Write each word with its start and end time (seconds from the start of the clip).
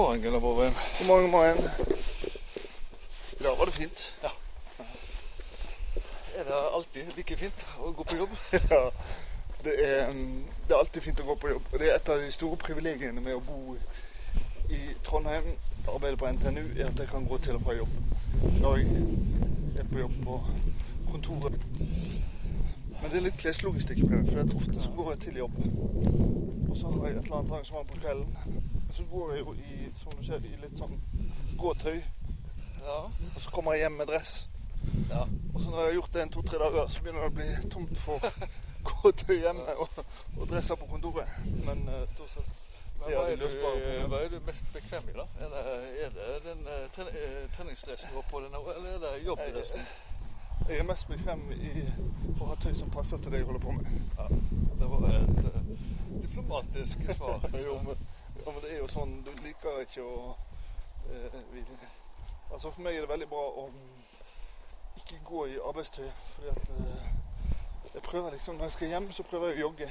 morgen, 0.00 0.22
Gunnar 0.22 0.40
Borgheim. 0.40 0.72
God 0.98 1.06
morgen, 1.06 1.30
morgen. 1.30 1.58
I 3.40 3.42
dag 3.42 3.58
var 3.58 3.66
det 3.66 3.72
fint. 3.72 4.14
Ja. 4.22 4.28
Er 6.36 6.44
det 6.44 6.54
alltid 6.74 7.16
like 7.16 7.36
fint 7.36 7.64
å 7.78 7.90
gå 7.92 8.04
på 8.04 8.16
jobb? 8.16 8.32
Ja, 8.70 8.80
det 9.64 9.74
er, 9.84 10.08
mm, 10.08 10.46
det 10.68 10.72
er 10.72 10.78
alltid 10.78 11.04
fint 11.04 11.20
å 11.20 11.26
gå 11.28 11.36
på 11.42 11.50
jobb. 11.52 11.68
Og 11.72 11.82
det 11.82 11.90
er 11.90 11.98
et 11.98 12.08
av 12.08 12.22
de 12.22 12.30
store 12.32 12.56
privilegiene 12.62 13.20
med 13.20 13.36
å 13.36 13.42
bo 13.44 13.76
i 14.72 14.80
Trondheim, 15.04 15.52
arbeide 15.84 16.16
på 16.16 16.32
NTNU, 16.32 16.64
er 16.78 16.88
at 16.88 17.04
jeg 17.04 17.12
kan 17.12 17.28
gå 17.28 17.36
til 17.44 17.60
og 17.60 17.68
fra 17.68 17.76
jobb. 17.76 18.00
Når 18.56 18.80
jeg 18.80 19.84
er 19.84 19.92
på 19.92 20.00
jobb 20.00 20.16
på 20.24 20.40
kontoret. 21.10 21.70
Men 21.76 23.04
det 23.10 23.20
er 23.20 23.28
litt 23.28 23.40
kleslogistikk 23.44 24.06
for 24.06 24.16
det, 24.16 24.24
for 24.32 24.62
ofte 24.62 24.80
så 24.80 24.96
går 24.96 25.12
jeg 25.12 25.24
til 25.28 25.44
jobb. 25.44 25.60
Og 26.70 26.76
så 26.78 26.88
har 26.88 27.10
jeg 27.10 27.20
et 27.20 27.24
eller 27.26 27.42
annet 27.42 27.58
arrangement 27.58 27.92
på 27.92 28.00
kvelden. 28.00 28.69
Men 28.90 28.94
så 28.94 29.04
går 29.10 29.32
jeg 29.32 29.40
jo 29.40 29.52
i, 29.54 29.88
som 29.96 30.12
du 30.18 30.24
ser, 30.26 30.46
i 30.50 30.56
litt 30.58 30.72
sånn 30.74 30.96
gåtøy. 31.60 32.00
Ja. 32.82 32.96
Og 33.06 33.36
så 33.38 33.50
kommer 33.54 33.76
jeg 33.76 33.84
hjem 33.84 33.98
med 34.00 34.08
dress. 34.10 34.32
ja. 35.12 35.20
Og 35.54 35.60
så 35.60 35.68
når 35.70 35.76
jeg 35.78 35.86
har 35.86 35.92
gjort 35.94 36.16
det 36.16 36.22
en 36.22 36.32
to-tre 36.34 36.58
dager, 36.58 36.88
så 36.90 37.02
begynner 37.04 37.22
det 37.22 37.28
å 37.28 37.36
bli 37.36 37.70
tomt 37.70 38.00
for 38.02 38.26
gåtøy 38.88 39.36
hjemme 39.36 39.76
og, 39.84 40.00
og 40.40 40.42
dresser 40.50 40.80
på 40.80 40.88
kontoret. 40.90 41.30
Men 41.68 41.84
uh, 41.86 42.00
stort 42.16 42.34
sett 42.34 42.64
Men 42.96 43.14
hva 43.14 43.22
er, 43.30 43.38
du, 43.38 43.46
hva 44.10 44.24
er 44.24 44.32
du 44.32 44.40
mest 44.48 44.72
bekvem 44.74 45.06
i, 45.12 45.14
da? 45.20 45.26
Er 45.38 45.54
det, 45.54 45.62
er 46.08 46.16
det 46.16 46.40
den 46.48 46.66
eh, 46.66 47.44
treningsdressen 47.54 48.10
du 48.10 48.18
har 48.18 48.26
på 48.32 48.42
deg 48.42 48.50
nå, 48.56 48.64
eller 48.74 48.96
er 48.96 49.04
det 49.04 49.12
jobbdressen? 49.28 49.84
Jeg 50.64 50.80
er 50.82 50.88
mest 50.90 51.06
bekvem 51.12 51.46
i 51.54 51.86
å 52.40 52.50
ha 52.50 52.58
tøy 52.58 52.74
som 52.80 52.90
passer 52.90 53.22
til 53.22 53.36
det 53.36 53.44
jeg 53.44 53.52
holder 53.52 53.62
på 53.68 53.76
med. 53.78 53.94
Ja. 54.18 54.26
Det 54.82 54.90
var 54.96 55.06
et 55.12 55.46
uh, 55.46 55.62
diplomatisk 56.26 57.06
svar. 57.14 57.46
ja, 58.46 58.50
men 58.52 58.60
det 58.62 58.72
er 58.74 58.78
jo 58.78 58.88
sånn 58.88 59.16
Du 59.24 59.30
liker 59.44 59.80
ikke 59.84 60.02
å 60.02 60.36
eh, 61.10 61.40
vi, 61.52 61.64
Altså 62.50 62.70
For 62.70 62.80
meg 62.82 62.96
er 62.96 63.00
det 63.06 63.08
veldig 63.12 63.28
bra 63.30 63.42
å 63.62 63.66
ikke 65.00 65.18
gå 65.24 65.46
i 65.46 65.58
arbeidstøy. 65.68 66.08
Fordi 66.34 66.48
at 66.50 66.70
eh, 66.76 67.10
jeg 67.94 68.02
prøver 68.02 68.30
liksom 68.34 68.56
Når 68.56 68.64
jeg 68.64 68.72
skal 68.72 68.88
hjem, 68.94 69.12
så 69.12 69.22
prøver 69.22 69.52
jeg 69.52 69.58
å 69.60 69.68
jogge. 69.68 69.90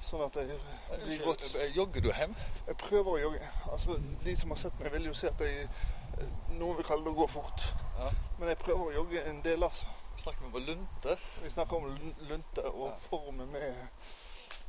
Sånn 0.00 0.22
at 0.24 0.36
jeg 0.40 0.58
blir 1.04 1.24
godt 1.26 1.42
eh, 1.54 1.74
Jogger 1.76 2.00
du 2.06 2.12
hjem? 2.12 2.34
Jeg 2.66 2.76
prøver 2.80 3.10
å 3.12 3.18
jogge. 3.26 3.48
Altså, 3.72 3.98
De 4.24 4.36
som 4.36 4.50
har 4.54 4.62
sett 4.62 4.78
meg, 4.80 4.92
vil 4.94 5.10
jo 5.10 5.14
se 5.14 5.28
at 5.28 5.42
jeg 5.44 5.66
eh, 5.66 6.30
Noen 6.56 6.76
vil 6.78 6.86
kalle 6.86 7.04
det 7.04 7.12
å 7.12 7.18
gå 7.22 7.26
fort. 7.30 7.66
Ja. 7.98 8.08
Men 8.38 8.48
jeg 8.52 8.58
prøver 8.62 8.86
å 8.86 8.94
jogge 8.94 9.22
en 9.28 9.42
del, 9.44 9.62
altså. 9.64 9.86
Snakker 10.20 10.44
vi 10.44 10.48
om 10.58 10.66
lunte? 10.66 11.14
Vi 11.44 11.50
snakker 11.52 11.76
om 11.76 11.86
lunte, 12.28 12.64
og 12.68 12.88
Ja. 12.90 12.96
formen, 13.08 13.54
er, 13.56 13.78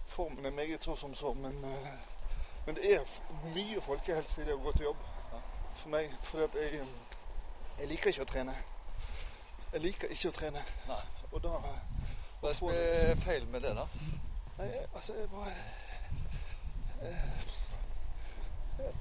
formen 0.08 0.45
er 0.45 0.53
meget 0.56 0.83
så 0.83 0.95
som 0.95 1.16
så. 1.16 1.33
Men, 1.33 1.58
eh, 1.66 1.89
men 2.65 2.75
det 2.75 2.93
er 2.95 2.99
mye 3.55 3.81
folkehelse 3.81 4.41
i 4.41 4.45
det 4.45 4.53
å 4.53 4.61
gå 4.61 4.71
til 4.75 4.89
jobb 4.89 5.05
for 5.75 5.89
meg. 5.89 6.11
For 6.23 6.43
jeg, 6.45 6.81
jeg 7.79 7.89
liker 7.89 8.13
ikke 8.13 8.25
å 8.25 8.29
trene. 8.29 8.55
Jeg 9.71 9.81
liker 9.85 10.13
ikke 10.13 10.29
å 10.29 10.35
trene. 10.35 10.63
Nei. 10.89 11.01
Og 11.31 11.43
da 11.43 11.55
Hva 11.61 12.49
er 12.49 12.51
det 12.51 12.57
som 12.57 12.71
er 12.73 13.21
feil 13.23 13.47
med 13.53 13.63
det, 13.63 13.71
da? 13.77 13.85
Nei, 14.57 14.69
altså 14.95 15.15
jeg 15.15 15.29
bare 15.31 15.53
jeg, 17.01 17.15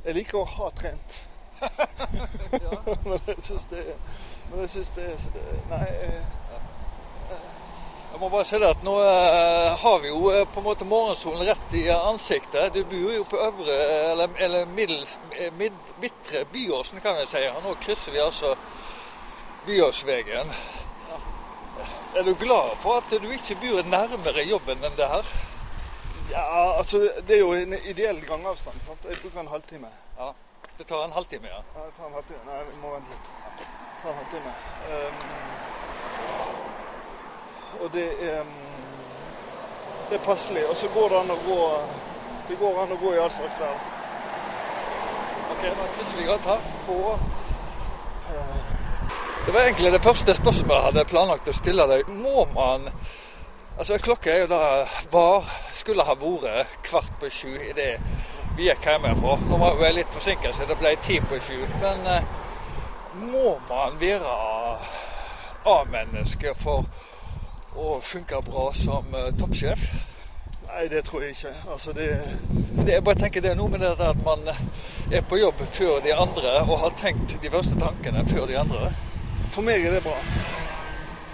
Jeg 0.05 0.15
liker 0.15 0.39
å 0.39 0.45
ha 0.45 0.71
trent. 0.77 1.19
men 3.09 3.19
jeg 3.27 3.43
syns 3.45 3.67
det 3.69 3.81
er 3.93 3.99
Men 4.51 4.63
jeg 4.65 4.87
det 4.97 5.09
Nei. 5.69 5.83
eh, 6.07 6.40
Jeg 8.21 8.27
må 8.27 8.37
bare 8.37 8.45
si 8.45 8.59
det 8.61 8.69
at 8.69 8.83
nå 8.85 8.95
eh, 9.01 9.67
har 9.81 10.01
vi 10.03 10.11
jo 10.11 10.27
eh, 10.29 10.43
på 10.45 10.61
en 10.61 10.65
måte 10.67 10.85
morgensolen 10.85 11.47
rett 11.49 11.77
i 11.79 11.87
ansiktet. 11.89 12.75
Du 12.75 12.83
bor 12.85 13.15
jo 13.15 13.23
på 13.25 13.39
øvre, 13.41 13.77
eller, 14.11 14.35
eller 14.45 14.67
middels, 14.77 15.15
eh, 15.39 15.49
mid, 15.57 15.79
midtre 16.03 16.43
Byåsen, 16.53 17.01
kan 17.01 17.17
vi 17.17 17.25
si. 17.31 17.41
Og 17.49 17.63
nå 17.65 17.73
krysser 17.81 18.13
vi 18.13 18.21
altså 18.21 18.51
Byåsvegen. 19.65 20.53
Er 22.21 22.29
du 22.29 22.35
glad 22.43 22.77
for 22.85 23.01
at 23.01 23.09
du 23.09 23.33
ikke 23.39 23.57
bor 23.63 23.89
nærmere 23.89 24.45
jobben 24.51 24.85
enn 24.85 25.01
det 25.01 25.09
her? 25.15 25.33
Ja, 26.35 26.45
altså 26.77 27.01
Det 27.25 27.39
er 27.39 27.41
jo 27.41 27.57
en 27.57 27.73
ideell 27.81 28.21
gangavstand. 28.29 28.85
sant? 28.85 29.09
Jeg 29.09 29.17
bruker 29.23 29.47
en 29.47 29.53
halvtime. 29.55 29.95
Ja. 30.21 30.29
Det 30.77 30.91
tar 30.93 31.09
en 31.09 31.17
halvtime, 31.17 31.49
ja. 31.49 31.65
Ja, 31.73 31.89
det 31.89 31.97
tar 31.97 32.13
en 32.13 32.21
halvtime. 32.21 32.45
Nei, 32.53 32.61
vi 32.69 32.79
må 32.85 32.93
vente 32.99 33.17
litt. 33.17 33.33
Ta 34.05 34.13
en 34.13 34.21
halvtime. 34.21 34.57
Um, 34.93 35.60
og 37.81 37.93
det 37.93 38.07
er 38.27 38.41
um, 38.41 38.55
Det 40.11 40.19
er 40.19 40.25
passelig. 40.25 40.63
Og 40.67 40.77
så 40.77 40.89
går 40.95 41.09
det 41.09 41.19
an 41.21 41.31
å 41.31 41.39
gå 41.47 41.61
Det 42.49 42.59
går 42.59 42.83
an 42.83 42.93
å 42.93 42.99
gå 42.99 43.13
i 43.15 43.21
all 43.23 43.31
slags 43.31 43.61
vær. 43.63 43.77
Ok, 45.53 45.63
da 45.63 45.87
krysser 45.95 46.19
vi 46.19 46.27
her 46.27 46.65
på 46.87 46.97
Eh, 48.31 49.47
Det 49.47 49.53
var 49.53 49.61
egentlig 49.61 49.93
det 49.93 50.03
første 50.03 50.35
spørsmålet 50.35 50.77
jeg 50.77 50.93
hadde 50.93 51.05
planlagt 51.05 51.49
å 51.49 51.53
stille 51.53 51.87
deg. 51.91 52.09
Må 52.09 52.47
man 52.55 52.91
Altså, 53.81 53.97
klokka 53.99 54.31
er 54.31 54.41
jo 54.43 54.47
da 54.51 54.87
var 55.11 55.47
Skulle 55.73 56.05
ha 56.05 56.15
vært 56.15 56.75
kvart 56.85 57.13
på 57.21 57.31
sju 57.33 57.55
i 57.57 57.73
det 57.73 57.95
vi 58.57 58.67
gikk 58.67 58.85
hjemmefra. 58.85 59.37
Nå 59.49 59.57
var 59.57 59.79
jeg 59.87 59.95
litt 59.95 60.11
forsinket, 60.13 60.57
så 60.57 60.67
det 60.69 60.77
ble 60.77 60.91
ti 61.01 61.21
på 61.21 61.39
sju. 61.41 61.61
Men 61.81 62.07
eh, 62.07 62.25
må 63.15 63.55
man 63.69 63.97
være 64.01 64.35
A-menneske 65.71 66.53
for 66.59 66.85
å 67.77 68.01
funke 68.03 68.41
bra 68.47 68.71
som 68.75 69.15
eh, 69.15 69.31
toppsjef? 69.39 69.85
Nei, 70.71 70.89
det 70.89 71.05
tror 71.05 71.23
jeg 71.23 71.31
ikke. 71.31 71.55
Altså, 71.73 71.93
det 71.93 72.09
Det, 72.87 72.93
jeg 72.93 73.05
bare 73.05 73.15
tenker 73.15 73.41
det 73.41 73.51
er 73.51 73.59
noe 73.59 73.69
med 73.69 73.81
det 73.83 73.91
at 74.01 74.25
man 74.25 74.47
er 75.13 75.23
på 75.29 75.37
jobb 75.37 75.55
før 75.67 76.01
de 76.05 76.15
andre 76.15 76.53
og 76.63 76.79
har 76.79 76.95
tenkt 76.97 77.35
de 77.43 77.51
første 77.51 77.79
tankene 77.79 78.25
før 78.29 78.47
de 78.47 78.59
andre. 78.59 78.93
For 79.51 79.63
meg 79.63 79.85
er 79.85 79.99
det 79.99 80.03
bra. 80.03 80.15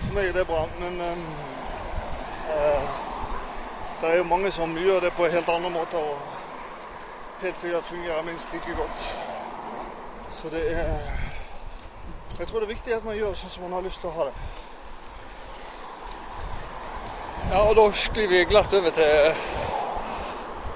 For 0.01 0.15
meg 0.15 0.29
er 0.29 0.33
det 0.33 0.47
bra, 0.47 0.63
men 0.81 1.01
um, 1.01 1.27
uh, 2.49 2.89
det 4.01 4.11
er 4.11 4.17
jo 4.17 4.25
mange 4.25 4.51
som 4.51 4.77
gjør 4.79 5.01
det 5.01 5.13
på 5.13 5.29
helt 5.29 5.49
andre 5.49 5.71
måter 5.71 5.99
og 5.99 6.19
helt 7.43 7.61
sikkert 7.61 7.85
fungerer 7.85 8.23
minst 8.23 8.53
like 8.53 8.75
godt. 8.77 9.09
Så 10.33 10.49
det 10.49 10.73
er 10.73 10.99
Jeg 12.39 12.47
tror 12.47 12.61
det 12.61 12.67
er 12.69 12.75
viktig 12.75 12.93
at 12.95 13.05
man 13.05 13.17
gjør 13.17 13.33
sånn 13.33 13.51
som 13.51 13.63
man 13.63 13.73
har 13.73 13.85
lyst 13.87 14.01
til 14.01 14.11
å 14.11 14.13
ha 14.13 14.25
det. 14.29 14.66
Ja, 17.51 17.61
og 17.63 17.77
da 17.79 17.85
sklir 17.95 18.27
vi 18.27 18.41
glatt 18.51 18.73
over 18.75 18.91
til 18.91 19.37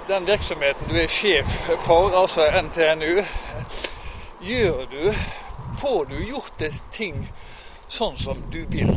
den 0.07 0.27
virksomheten 0.27 0.87
du 0.87 0.99
er 1.03 1.09
sjef 1.11 1.49
for, 1.83 2.15
altså 2.15 2.47
NTNU. 2.63 3.25
Gjør 4.41 4.85
du 4.91 5.13
Får 5.81 6.05
du 6.05 6.15
gjort 6.25 6.53
det 6.59 6.71
ting 6.93 7.17
sånn 7.89 8.17
som 8.19 8.43
du 8.53 8.61
vil 8.71 8.93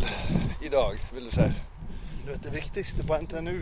i 0.61 0.69
dag, 0.69 0.97
vil 1.13 1.29
du 1.29 1.31
si? 1.33 1.45
Det 2.43 2.51
viktigste 2.53 3.05
på 3.07 3.17
NTNU 3.23 3.55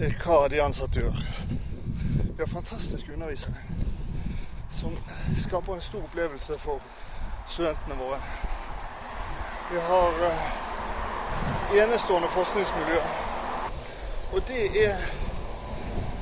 er 0.00 0.16
hva 0.22 0.38
de 0.50 0.62
ansatte 0.64 1.02
gjør. 1.02 1.20
Vi 1.50 2.38
har 2.40 2.50
fantastiske 2.50 3.12
undervisere 3.12 3.54
som 4.72 4.96
skaper 5.38 5.76
en 5.76 5.84
stor 5.84 6.06
opplevelse 6.08 6.58
for 6.62 6.82
studentene 7.46 7.98
våre. 8.00 8.18
Vi 9.70 9.86
har 9.90 10.24
eh, 10.30 10.69
enestående 11.78 12.28
forskningsmiljø. 12.28 13.00
Og 14.32 14.48
det 14.48 14.86
er, 14.86 14.96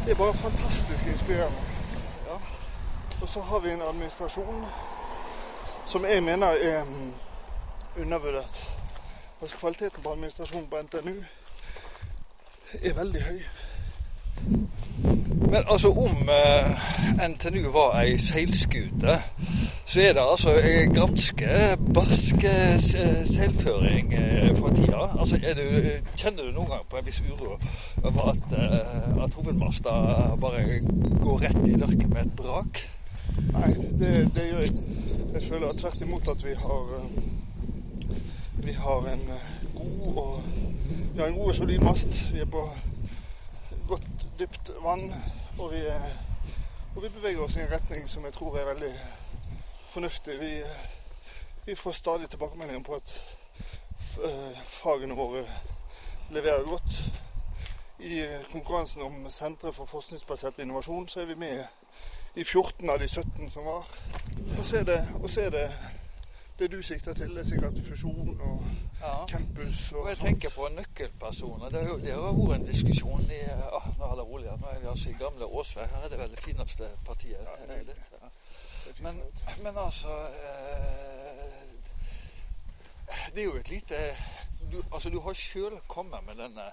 det 0.05 0.11
er 0.11 0.15
bare 0.15 0.35
fantastisk 0.35 1.07
inspirerende. 1.07 1.61
Ja. 2.27 2.37
Og 3.23 3.29
så 3.29 3.41
har 3.41 3.59
vi 3.59 3.71
en 3.71 3.83
administrasjon 3.83 4.67
som 5.87 6.05
jeg 6.05 6.23
mener 6.23 6.47
er 6.47 6.85
mm, 6.85 7.13
undervurdert. 8.01 8.71
Altså 9.43 9.57
Kvaliteten 9.57 10.03
på 10.03 10.13
administrasjonen 10.13 10.67
på 10.71 10.77
NTNU 10.83 11.15
er 12.83 12.95
veldig 12.95 13.23
høy. 13.23 13.39
Men 15.51 15.65
altså 15.69 15.89
om 15.89 16.29
eh, 16.29 17.29
NTNU 17.29 17.71
var 17.73 18.01
ei 18.01 18.19
seilskute, 18.19 19.23
så 19.89 20.01
er 20.01 20.13
det 20.13 20.21
altså 20.21 20.51
eh, 20.61 20.95
ganske 20.95 21.49
barsk 21.95 22.43
selvføring 22.79 23.29
seilføring 23.33 24.15
eh, 24.15 24.57
for 24.57 24.69
tida. 24.69 25.01
Altså 25.21 25.37
du, 25.37 25.63
eh, 25.63 26.03
kjenner 26.17 26.45
du 26.45 26.53
noen 26.53 26.69
gang 26.69 26.83
på 26.91 26.99
en 26.99 27.07
viss 27.07 27.23
uro 27.25 27.55
over 28.03 28.31
at, 28.35 28.53
eh, 28.53 29.23
at 29.25 29.35
hovedmasta 29.35 29.91
bare 30.41 30.81
går 31.23 31.41
rett 31.47 31.63
i 31.65 31.79
dørken 31.81 32.13
med 32.13 32.27
et 32.27 32.35
brak? 32.37 32.83
Nei, 33.53 33.71
det, 34.01 34.11
det 34.35 34.45
gjør 34.51 34.61
jeg. 34.67 34.85
Jeg 35.35 35.43
føler 35.49 35.81
tvert 35.81 36.05
imot 36.05 36.29
at 36.29 36.45
vi 36.45 36.55
har 36.59 36.93
eh, 36.99 37.23
Vi 38.67 38.73
har 38.73 39.09
en 39.13 39.25
eh, 39.37 39.49
god 39.75 40.17
og 40.17 40.43
Vi 41.15 41.21
har 41.21 41.27
en 41.27 41.39
god 41.39 41.49
og 41.49 41.55
solid 41.55 41.79
mast. 41.79 42.21
Vi 42.33 42.41
er 42.45 42.51
på 42.51 42.67
godt 43.89 44.27
dypt 44.39 44.71
vann. 44.85 45.15
Og 45.59 45.73
vi, 45.73 45.81
og 46.97 47.03
vi 47.03 47.09
beveger 47.17 47.41
oss 47.41 47.57
i 47.57 47.65
en 47.65 47.73
retning 47.73 48.05
som 48.09 48.25
jeg 48.25 48.33
tror 48.33 48.59
er 48.59 48.69
veldig 48.69 48.93
fornuftig. 49.99 50.41
Vi, 50.41 50.65
vi 51.65 51.75
får 51.77 51.93
stadig 51.93 52.31
tilbakemeldinger 52.31 52.83
på 52.87 52.95
at 52.95 53.11
eh, 54.25 54.59
fagene 54.67 55.15
våre 55.19 55.43
leverer 56.31 56.63
godt. 56.69 56.99
I 57.99 58.21
konkurransen 58.53 59.03
om 59.03 59.25
sentre 59.31 59.73
for 59.75 59.85
forskningsbasert 59.91 60.61
innovasjon 60.63 61.09
så 61.11 61.21
er 61.25 61.33
vi 61.33 61.35
med 61.35 61.65
i 62.39 62.45
14 62.45 62.91
av 62.91 63.01
de 63.03 63.09
17 63.09 63.51
som 63.51 63.67
var. 63.67 63.89
Og 64.59 64.63
så 64.67 64.79
er 64.79 64.87
det, 64.87 64.99
er 65.43 65.51
det 65.57 65.65
det 66.59 66.69
du 66.73 66.79
sikter 66.83 67.15
til, 67.15 67.35
det 67.35 67.43
er 67.43 67.51
sikkert 67.51 67.83
fusjon 67.89 68.39
og 68.41 68.63
Ja. 69.03 69.27
campus 69.31 69.93
og 69.93 70.01
Og 70.03 70.09
jeg 70.09 70.17
sånt. 70.17 70.27
tenker 70.29 70.51
på 70.51 70.69
nøkkelpersoner. 70.75 71.69
Det 71.71 71.83
har 71.87 71.97
det 72.03 72.13
har 72.15 72.33
vært 72.39 72.61
en 72.61 72.67
diskusjon 72.67 73.21
i 73.31 73.43
ah, 73.51 73.87
Nå 73.99 74.05
er 74.13 74.17
det 74.19 74.25
rolig. 74.27 74.47
Nå 74.61 74.67
er 74.73 74.81
vi 74.81 74.87
altså 74.91 75.11
i 75.11 75.19
gamle 75.21 75.45
Åsvær. 75.47 75.87
Her 75.87 76.05
er 76.05 76.09
det 76.09 76.19
veldig 76.19 76.39
fineste 76.39 76.89
partiet. 77.07 77.39
Ja, 77.47 77.55
er 77.75 77.85
det? 77.85 77.95
Ja. 78.13 78.31
Men, 79.01 79.23
men 79.63 79.79
altså 79.79 80.09
eh, 80.09 81.65
Det 83.35 83.41
er 83.41 83.45
jo 83.45 83.57
et 83.57 83.71
lite 83.71 84.17
du, 84.73 84.83
altså 84.93 85.11
du 85.11 85.21
har 85.21 85.33
sjøl 85.33 85.79
kommet 85.89 86.25
med 86.27 86.37
denne 86.37 86.65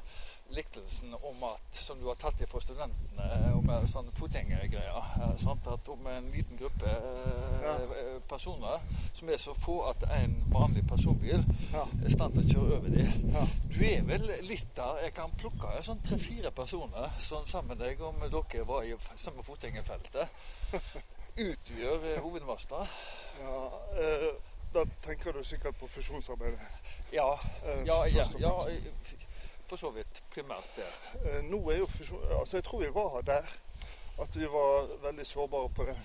liktelsen 0.49 1.13
om 1.21 1.43
at, 1.43 1.61
som 1.75 1.99
du 1.99 2.05
har 2.07 2.15
tatt 2.21 2.39
fra 2.47 2.59
studentene, 2.61 3.25
om 3.57 3.69
en 3.69 3.87
sånn 3.89 4.11
fotgjengergreier. 4.15 5.07
eh? 5.25 5.47
At 5.73 5.89
om 5.89 6.07
en 6.07 6.27
liten 6.31 6.57
gruppe 6.57 6.85
eh, 6.89 7.61
Ja. 7.65 7.73
eh, 7.97 8.19
personer 8.29 8.79
som 9.15 9.29
er 9.29 9.37
så 9.41 9.53
få 9.53 9.79
at 9.89 10.03
en 10.11 10.35
vanlig 10.53 10.85
personbil 10.87 11.43
Ja. 11.73 11.81
er 12.01 12.05
i 12.07 12.11
stand 12.13 12.33
til 12.33 12.45
å 12.45 12.53
kjøre 12.53 12.77
over 12.77 12.89
dem. 12.89 13.31
Ja. 13.33 13.45
Du 13.73 13.83
er 13.85 14.01
vel 14.03 14.29
litt 14.47 14.75
der 14.75 15.01
Jeg 15.03 15.13
kan 15.13 15.31
plukke 15.37 15.81
sånn 15.83 16.01
tre-fire 16.05 16.51
personer 16.51 17.09
sånn 17.19 17.47
sammen 17.47 17.77
med 17.77 17.77
deg 17.87 18.01
om 18.01 18.15
dere 18.19 18.65
var 18.65 18.83
i 18.83 18.95
samme 19.15 19.43
fotgjengerfeltet. 19.43 20.29
Utgjør 21.35 22.05
eh, 22.13 22.21
hovedmasta. 22.21 22.85
Ja, 23.41 23.57
eh, 23.99 24.29
da 24.73 24.83
tenker 25.01 25.33
du 25.33 25.43
sikkert 25.43 25.75
på 25.79 25.87
fusjonsarbeidet. 25.87 26.59
Ja, 27.11 27.33
eh, 27.65 27.83
ja, 27.87 28.05
ja, 28.05 28.25
ja. 28.39 28.53
For 29.67 29.77
så 29.77 29.89
vidt 29.91 30.23
primært 30.33 30.69
det. 30.75 30.87
Eh, 31.25 31.41
nå 31.43 31.59
er 31.69 31.77
jo 31.77 31.87
Altså, 32.39 32.57
jeg 32.57 32.63
tror 32.63 32.79
vi 32.79 32.93
var 32.93 33.21
der. 33.21 33.57
At 34.21 34.35
vi 34.35 34.45
var 34.45 34.87
veldig 35.01 35.27
sårbare 35.27 35.69
på 35.69 35.83
det. 35.83 35.97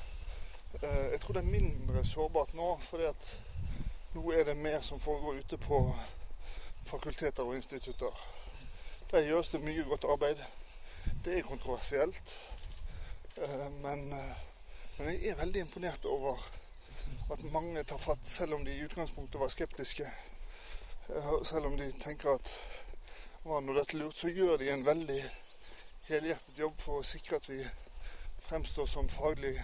Eh, 0.83 1.11
jeg 1.12 1.21
tror 1.21 1.33
det 1.33 1.43
er 1.43 1.61
mindre 1.61 2.05
sårbart 2.05 2.55
nå, 2.55 2.79
fordi 2.83 3.05
at 3.05 3.39
nå 4.15 4.31
er 4.33 4.45
det 4.45 4.57
mer 4.57 4.81
som 4.81 5.01
foregår 5.01 5.39
ute 5.39 5.57
på 5.57 5.95
fakulteter 6.87 7.43
og 7.43 7.57
institutter. 7.57 8.25
Der 9.11 9.27
gjøres 9.27 9.49
det 9.49 9.61
mye 9.61 9.85
godt 9.85 10.05
arbeid. 10.05 10.43
Det 11.25 11.39
er 11.39 11.43
kontroversielt. 11.43 12.39
Eh, 13.37 13.71
men, 13.83 14.09
men 14.99 15.09
jeg 15.09 15.27
er 15.27 15.35
veldig 15.45 15.61
imponert 15.61 16.05
over 16.05 16.51
at 17.33 17.53
mange 17.53 17.83
tar 17.85 17.99
fatt, 17.99 18.27
selv 18.27 18.55
om 18.55 18.65
de 18.65 18.75
i 18.75 18.85
utgangspunktet 18.85 19.41
var 19.41 19.49
skeptiske. 19.49 20.11
Selv 21.45 21.67
om 21.67 21.77
de 21.79 21.93
tenker 21.93 22.35
at 22.35 22.51
var 23.43 23.61
nå 23.61 23.73
dette 23.73 23.97
lurt, 23.97 24.17
så 24.17 24.29
gjør 24.29 24.57
de 24.61 24.69
en 24.71 24.85
veldig 24.85 25.21
helhjertet 26.11 26.59
jobb 26.59 26.77
for 26.81 27.01
å 27.01 27.07
sikre 27.07 27.39
at 27.41 27.49
vi 27.49 27.61
fremstår 28.49 28.89
som 28.91 29.09
faglig 29.09 29.55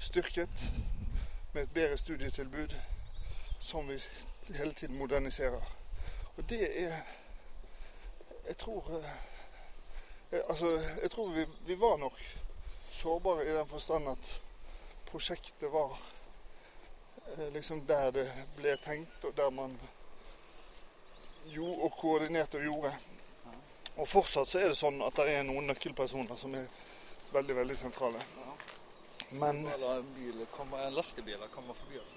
styrket 0.00 0.62
med 1.52 1.62
et 1.62 1.74
bedre 1.74 1.98
studietilbud 2.00 2.76
som 3.60 3.88
vi 3.88 3.98
hele 4.54 4.72
tiden 4.72 4.96
moderniserer. 4.96 5.72
Og 6.36 6.48
det 6.48 6.62
er 6.84 7.00
Jeg 8.46 8.56
tror 8.56 8.84
eh, 8.94 10.40
Altså, 10.48 10.80
jeg 11.02 11.10
tror 11.10 11.28
vi, 11.28 11.46
vi 11.66 11.74
var 11.80 11.96
nok 11.96 12.18
sårbare 12.92 13.44
i 13.44 13.54
den 13.54 13.68
forstand 13.68 14.08
at 14.08 14.40
prosjektet 15.06 15.72
var 15.72 15.98
eh, 17.38 17.52
liksom 17.52 17.86
der 17.86 18.10
det 18.10 18.26
ble 18.56 18.76
tenkt, 18.84 19.24
og 19.24 19.36
der 19.36 19.50
man 19.50 19.78
gjorde 21.52 21.86
og 21.86 21.96
koordinerte 22.00 22.60
og 22.60 22.64
gjorde. 22.64 22.92
Og 23.96 24.08
fortsatt 24.08 24.48
så 24.48 24.60
er 24.60 24.72
det 24.72 24.78
sånn 24.78 25.00
at 25.06 25.16
det 25.16 25.38
er 25.38 25.46
noen 25.46 25.70
nøkkelpersoner 25.70 26.36
som 26.40 26.54
er 26.58 26.66
veldig, 27.32 27.56
veldig 27.62 27.78
sentrale. 27.80 28.20
Men 29.30 29.66
Eller 29.66 29.98
en 29.98 30.12
bil 30.14 30.44
kommer, 30.52 30.86
en 30.86 30.94
lastebil 30.94 31.48
kommer 31.54 31.74
forbi 31.74 31.98
oss. 31.98 32.12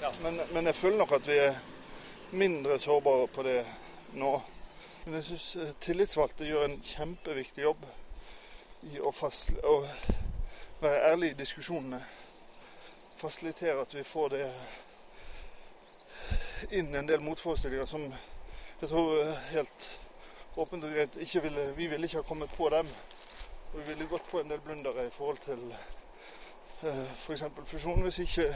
Ja. 0.00 0.08
Men, 0.22 0.40
men 0.52 0.66
jeg 0.66 0.74
føler 0.74 0.96
nok 0.96 1.12
at 1.12 1.26
vi 1.28 1.36
er 1.36 1.58
mindre 2.32 2.78
sårbare 2.80 3.26
på 3.28 3.42
det 3.44 3.58
nå. 4.16 4.30
Men 5.04 5.18
jeg 5.18 5.24
syns 5.24 5.74
tillitsvalgte 5.80 6.48
gjør 6.48 6.64
en 6.64 6.78
kjempeviktig 6.84 7.66
jobb 7.66 7.84
i 8.88 9.00
å, 9.00 9.12
fast, 9.12 9.52
å 9.60 9.82
være 10.82 11.12
ærlig 11.12 11.30
i 11.30 11.38
diskusjonene. 11.38 12.04
Fasilitere 13.16 13.80
at 13.80 13.94
vi 13.94 14.02
får 14.02 14.28
det 14.28 14.44
inn 16.70 16.94
en 16.94 17.08
del 17.08 17.20
motforestillinger 17.20 17.84
som 17.84 18.06
jeg 18.80 18.88
tror 18.88 19.22
eh, 19.22 19.34
helt 19.52 19.88
åpent 20.56 20.84
og 20.84 20.92
greit 20.92 21.16
ikke 21.16 21.42
ville, 21.42 21.72
Vi 21.76 21.86
ville 21.86 22.06
ikke 22.06 22.16
ha 22.16 22.22
kommet 22.22 22.50
på 22.56 22.68
dem. 22.68 22.88
Og 23.72 23.78
vi 23.78 23.86
ville 23.86 24.06
gått 24.08 24.30
på 24.30 24.40
en 24.40 24.50
del 24.50 24.60
blundere 24.60 25.06
i 25.06 25.10
forhold 25.10 25.38
til 25.38 25.74
f.eks. 26.82 27.42
For 27.42 27.64
fusjon 27.66 28.02
hvis 28.02 28.18
ikke 28.18 28.46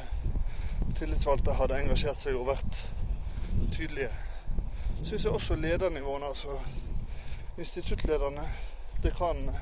tillitsvalgte 0.96 1.52
hadde 1.52 1.78
engasjert 1.82 2.18
seg 2.18 2.38
og 2.40 2.48
vært 2.48 2.80
tydelige. 3.76 4.10
Syns 5.04 5.24
jeg 5.24 5.32
også 5.32 5.56
ledernivåene, 5.60 6.26
altså 6.26 6.56
instituttlederne, 7.58 8.48
dekanene, 9.02 9.60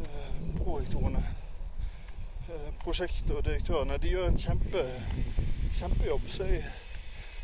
eh, 0.00 0.56
prorektorene, 0.56 1.22
eh, 2.54 2.68
prosjekt- 2.84 3.30
og 3.30 3.44
direktørene, 3.44 3.98
de 4.02 4.08
gjør 4.08 4.28
en 4.28 4.38
kjempe, 4.38 4.84
kjempejobb. 5.78 6.28
Så 6.28 6.44
jeg, 6.44 6.64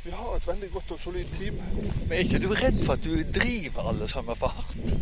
vi 0.05 0.10
har 0.10 0.37
et 0.37 0.46
veldig 0.46 0.70
godt 0.72 0.90
og 0.90 1.00
solid 1.00 1.25
team. 1.38 1.55
Men 2.08 2.12
er 2.12 2.25
ikke 2.25 2.38
du 2.38 2.49
redd 2.55 2.84
for 2.84 2.93
at 2.93 3.05
du 3.05 3.40
driver 3.40 3.88
alle 3.88 4.08
sammen 4.08 4.37
for 4.37 4.49
hardt? 4.49 4.93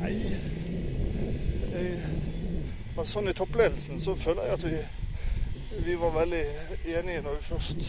Nei. 0.00 0.14
Jeg, 1.70 1.90
men 2.96 3.06
sånn 3.06 3.30
i 3.30 3.36
toppledelsen 3.36 4.00
så 4.02 4.16
føler 4.18 4.48
jeg 4.48 4.58
at 4.58 4.64
vi, 4.66 4.80
vi 5.86 5.94
var 6.00 6.16
veldig 6.18 6.44
enige 6.84 7.22
når 7.24 7.38
vi 7.38 7.46
først 7.46 7.86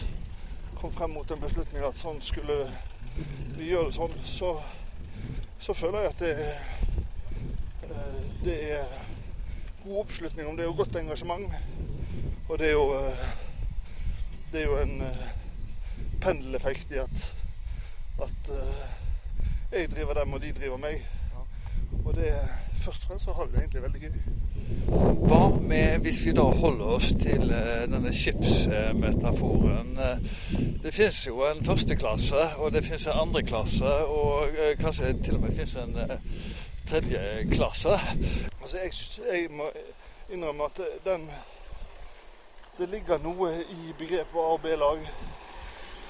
kom 0.78 0.92
frem 0.94 1.10
mot 1.10 1.30
en 1.30 1.42
beslutning 1.42 1.84
at 1.84 1.98
sånn 1.98 2.22
skulle 2.24 2.56
vi 3.58 3.68
gjøre 3.68 3.90
det 3.90 3.96
sånn. 3.98 4.14
Så, 4.26 4.52
så 5.62 5.74
føler 5.76 6.06
jeg 6.06 6.14
at 6.14 6.22
det, 6.22 6.46
eh, 7.90 8.16
det 8.44 8.56
er 8.78 8.96
god 9.84 10.00
oppslutning 10.04 10.48
om 10.48 10.56
det 10.56 10.66
og 10.66 10.76
godt 10.76 10.96
engasjement. 10.96 11.54
Og 12.48 12.58
det 12.58 12.66
er 12.68 12.72
jo, 12.72 12.86
eh, 12.98 13.24
det 14.52 14.60
er 14.60 14.66
jo 14.66 14.78
en 14.82 15.02
pendleffekt 15.02 15.40
pendeleffekt 16.20 16.92
i 16.92 17.00
at, 17.02 17.34
at 18.22 18.50
eh, 18.50 18.84
jeg 19.72 19.90
driver 19.90 20.14
dem, 20.14 20.32
og 20.32 20.42
de 20.42 20.52
driver 20.52 20.76
meg. 20.76 21.02
Og 22.04 22.14
det, 22.14 22.32
først 22.84 23.02
og 23.02 23.08
fremst 23.08 23.24
så 23.24 23.32
har 23.32 23.44
vi 23.46 23.52
det 23.52 23.60
egentlig 23.60 23.82
veldig 23.82 24.00
gøy. 24.00 24.12
Hva 25.28 25.42
med 25.60 25.98
hvis 26.04 26.24
vi 26.26 26.32
da 26.36 26.42
holder 26.42 26.84
oss 26.96 27.12
til 27.20 27.50
eh, 27.52 27.84
denne 27.90 28.12
skipsmetaforen? 28.14 29.96
Eh, 29.98 30.18
Det 30.82 30.94
finnes 30.94 31.26
jo 31.26 31.44
en 31.46 31.64
førsteklasse, 31.64 32.42
og 32.58 32.72
det 32.72 32.84
finnes 32.84 33.06
en 33.06 33.20
andreklasse, 33.26 33.92
og 34.06 34.48
eh, 34.50 34.76
kanskje 34.80 35.12
til 35.22 35.34
og 35.38 35.44
med 35.44 35.54
finnes 35.56 35.76
en 35.78 35.96
eh, 35.96 36.16
tredje 36.88 37.20
klasse. 37.52 37.98
Altså 38.60 38.78
jeg, 38.78 38.92
jeg 39.32 39.50
må 39.50 39.70
innrømme 40.32 40.64
at 40.64 40.80
den 41.04 41.30
Det 42.78 42.88
ligger 42.88 43.18
noe 43.20 43.50
i 43.68 43.92
begrepet 43.98 44.38
A- 44.40 44.52
og 44.54 44.60
B-lag 44.62 45.02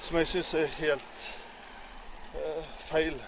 som 0.03 0.17
jeg 0.17 0.27
syns 0.27 0.53
er 0.53 0.67
helt 0.79 1.25
eh, 2.35 2.63
feil. 2.79 3.19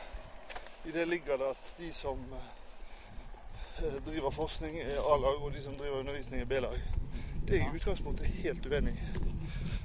I 0.86 0.92
det 0.92 1.08
ligger 1.08 1.38
det 1.38 1.50
at 1.52 1.74
de 1.78 1.94
som 1.94 2.20
eh, 2.34 3.98
driver 4.06 4.30
forskning, 4.30 4.80
er 4.80 5.00
A-lag, 5.00 5.44
og 5.44 5.54
de 5.54 5.64
som 5.64 5.76
driver 5.76 6.00
undervisning, 6.00 6.42
er 6.42 6.46
B-lag. 6.46 6.80
Det 7.48 7.60
er 7.60 7.66
i 7.66 7.76
utgangspunktet 7.76 8.28
helt 8.28 8.66
uenig. 8.66 8.96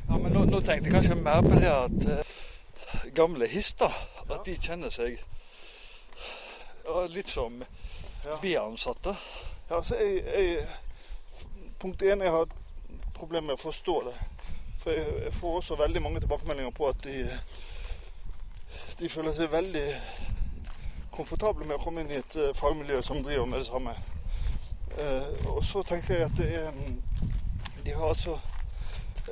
Ja, 0.08 0.16
men 0.16 0.32
nå, 0.32 0.44
nå 0.44 0.60
tenkte 0.60 0.90
jeg 0.90 0.94
kanskje 0.94 1.14
mer 1.14 1.42
på 1.42 1.54
det 1.58 1.70
at 1.70 2.08
eh, 2.14 3.12
gamle 3.14 3.46
hister, 3.48 3.94
at 4.30 4.46
de 4.46 4.56
kjenner 4.58 4.90
seg 4.94 5.20
ja, 6.90 7.06
litt 7.14 7.28
som 7.28 7.62
Ja. 8.24 8.36
B-ansatte. 8.42 9.14
Ja, 9.70 9.76
altså 9.76 9.96
jeg, 9.96 10.24
jeg, 10.26 10.66
punkt 11.80 12.02
én, 12.02 12.20
jeg 12.22 12.30
har 12.34 12.46
problemer 13.16 13.46
med 13.52 13.56
å 13.58 13.62
forstå 13.62 13.94
det. 14.10 14.14
For 14.82 14.90
jeg, 14.92 15.06
jeg 15.24 15.34
får 15.36 15.56
også 15.60 15.76
veldig 15.80 16.02
mange 16.02 16.20
tilbakemeldinger 16.20 16.74
på 16.76 16.88
at 16.88 17.00
de, 17.04 17.14
de 18.98 19.08
føler 19.08 19.32
seg 19.36 19.50
veldig 19.52 19.84
komfortable 21.14 21.66
med 21.66 21.76
å 21.78 21.82
komme 21.84 22.04
inn 22.04 22.12
i 22.12 22.18
et 22.20 22.36
eh, 22.36 22.52
fagmiljø 22.56 23.00
som 23.02 23.22
driver 23.24 23.46
med 23.50 23.60
det 23.62 23.66
samme. 23.70 23.94
Eh, 25.00 25.46
og 25.54 25.62
så 25.64 25.82
tenker 25.86 26.14
jeg 26.14 26.26
at 26.28 26.36
det 26.38 26.48
er 26.60 26.72
De 27.84 27.92
har 27.96 28.08
altså 28.12 28.34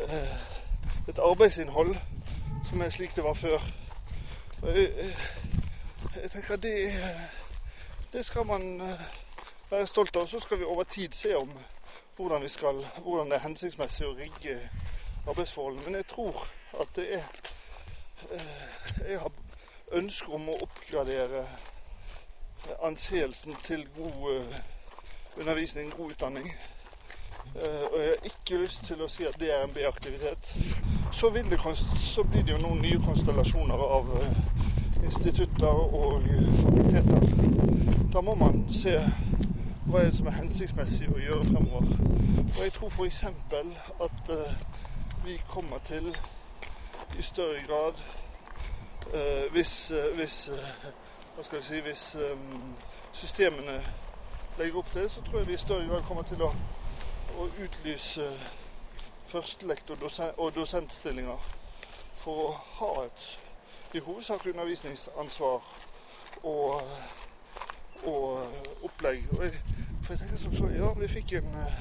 eh, 0.00 0.46
et 1.08 1.18
arbeidsinnhold 1.18 1.92
som 2.68 2.80
er 2.84 2.90
slik 2.94 3.14
det 3.16 3.24
var 3.24 3.36
før. 3.38 3.62
Og 4.62 4.68
jeg, 4.76 4.88
jeg, 4.96 5.12
jeg 6.22 6.30
tenker 6.32 6.54
at 6.56 6.62
det, 6.64 6.74
er- 6.88 7.37
det 8.18 8.24
skal 8.24 8.46
man 8.46 8.80
eh, 8.80 9.00
være 9.70 9.86
stolt 9.86 10.16
av. 10.16 10.26
Så 10.26 10.40
skal 10.40 10.58
vi 10.58 10.64
over 10.64 10.82
tid 10.82 11.12
se 11.12 11.36
om 11.36 11.52
hvordan, 12.16 12.42
vi 12.42 12.48
skal, 12.48 12.86
hvordan 13.02 13.30
det 13.30 13.36
er 13.36 13.44
hensiktsmessig 13.44 14.08
å 14.08 14.16
rigge 14.18 14.56
arbeidsforholdene. 15.28 15.84
Men 15.84 16.00
jeg 16.00 16.06
tror 16.10 16.48
at 16.82 16.90
det 16.96 17.04
er 17.14 17.28
eh, 18.32 18.64
Jeg 19.08 19.20
har 19.22 19.30
ønske 19.92 20.34
om 20.34 20.48
å 20.50 20.56
oppgradere 20.66 21.44
anseelsen 22.82 23.54
til 23.62 23.86
god 23.94 24.26
eh, 24.34 24.58
undervisning, 25.36 25.94
god 25.94 26.10
utdanning. 26.10 26.50
Og 27.54 27.94
jeg 28.00 28.08
har 28.08 28.26
ikke 28.26 28.58
lyst 28.64 28.82
til 28.84 29.00
å 29.02 29.08
si 29.08 29.24
at 29.26 29.38
det 29.40 29.52
er 29.54 29.62
en 29.62 29.72
B-aktivitet. 29.72 30.50
Så, 31.12 31.30
så 32.02 32.22
blir 32.26 32.42
det 32.42 32.52
jo 32.52 32.58
noen 32.60 32.82
nye 32.82 32.98
konstellasjoner 33.06 33.86
av 33.86 34.10
institutter 35.04 35.66
og 35.66 36.22
fakulteter. 36.62 37.20
Da 38.12 38.20
må 38.20 38.34
man 38.34 38.64
se 38.72 38.98
hva 39.88 40.00
er 40.00 40.10
det 40.10 40.16
som 40.16 40.26
er 40.28 40.36
hensiktsmessig 40.36 41.08
å 41.08 41.20
gjøre 41.20 41.44
fremover. 41.48 41.92
Og 42.48 42.60
jeg 42.62 42.72
tror 42.76 42.90
f.eks. 42.92 43.22
at 44.04 44.32
eh, 44.34 44.58
vi 45.24 45.38
kommer 45.48 45.78
til 45.86 46.10
i 47.18 47.22
større 47.22 47.62
grad 47.66 48.02
eh, 49.14 49.46
hvis, 49.52 49.90
eh, 49.90 50.10
hvis 50.16 50.50
hva 51.34 51.46
skal 51.46 51.58
jeg 51.58 51.64
si, 51.64 51.80
hvis 51.80 52.04
systemene 53.12 53.78
legger 54.58 54.78
opp 54.80 54.90
til 54.92 55.02
det, 55.02 55.10
så 55.10 55.22
tror 55.24 55.38
jeg 55.38 55.48
vi 55.48 55.54
i 55.56 55.64
større 55.64 55.88
grad 55.88 56.04
kommer 56.08 56.28
til 56.28 56.42
å, 56.42 56.52
å 57.38 57.48
utlyse 57.64 58.28
førstelektor- 59.28 60.34
og 60.36 60.54
dosentstillinger 60.56 61.52
for 62.14 62.48
å 62.48 62.56
ha 62.80 62.94
et 63.04 63.47
i 63.94 63.98
hovedsak 63.98 64.46
undervisningsansvar 64.46 65.62
og, 66.42 66.82
og 68.04 68.46
opplegg. 68.82 69.24
Og 69.38 69.44
jeg, 69.44 69.52
for 70.02 70.12
jeg 70.12 70.18
tenker 70.18 70.36
som 70.36 70.54
så, 70.54 70.68
ja, 70.68 70.92
vi 70.92 71.08
fikk 71.08 71.32
en 71.32 71.54
eh, 71.62 71.80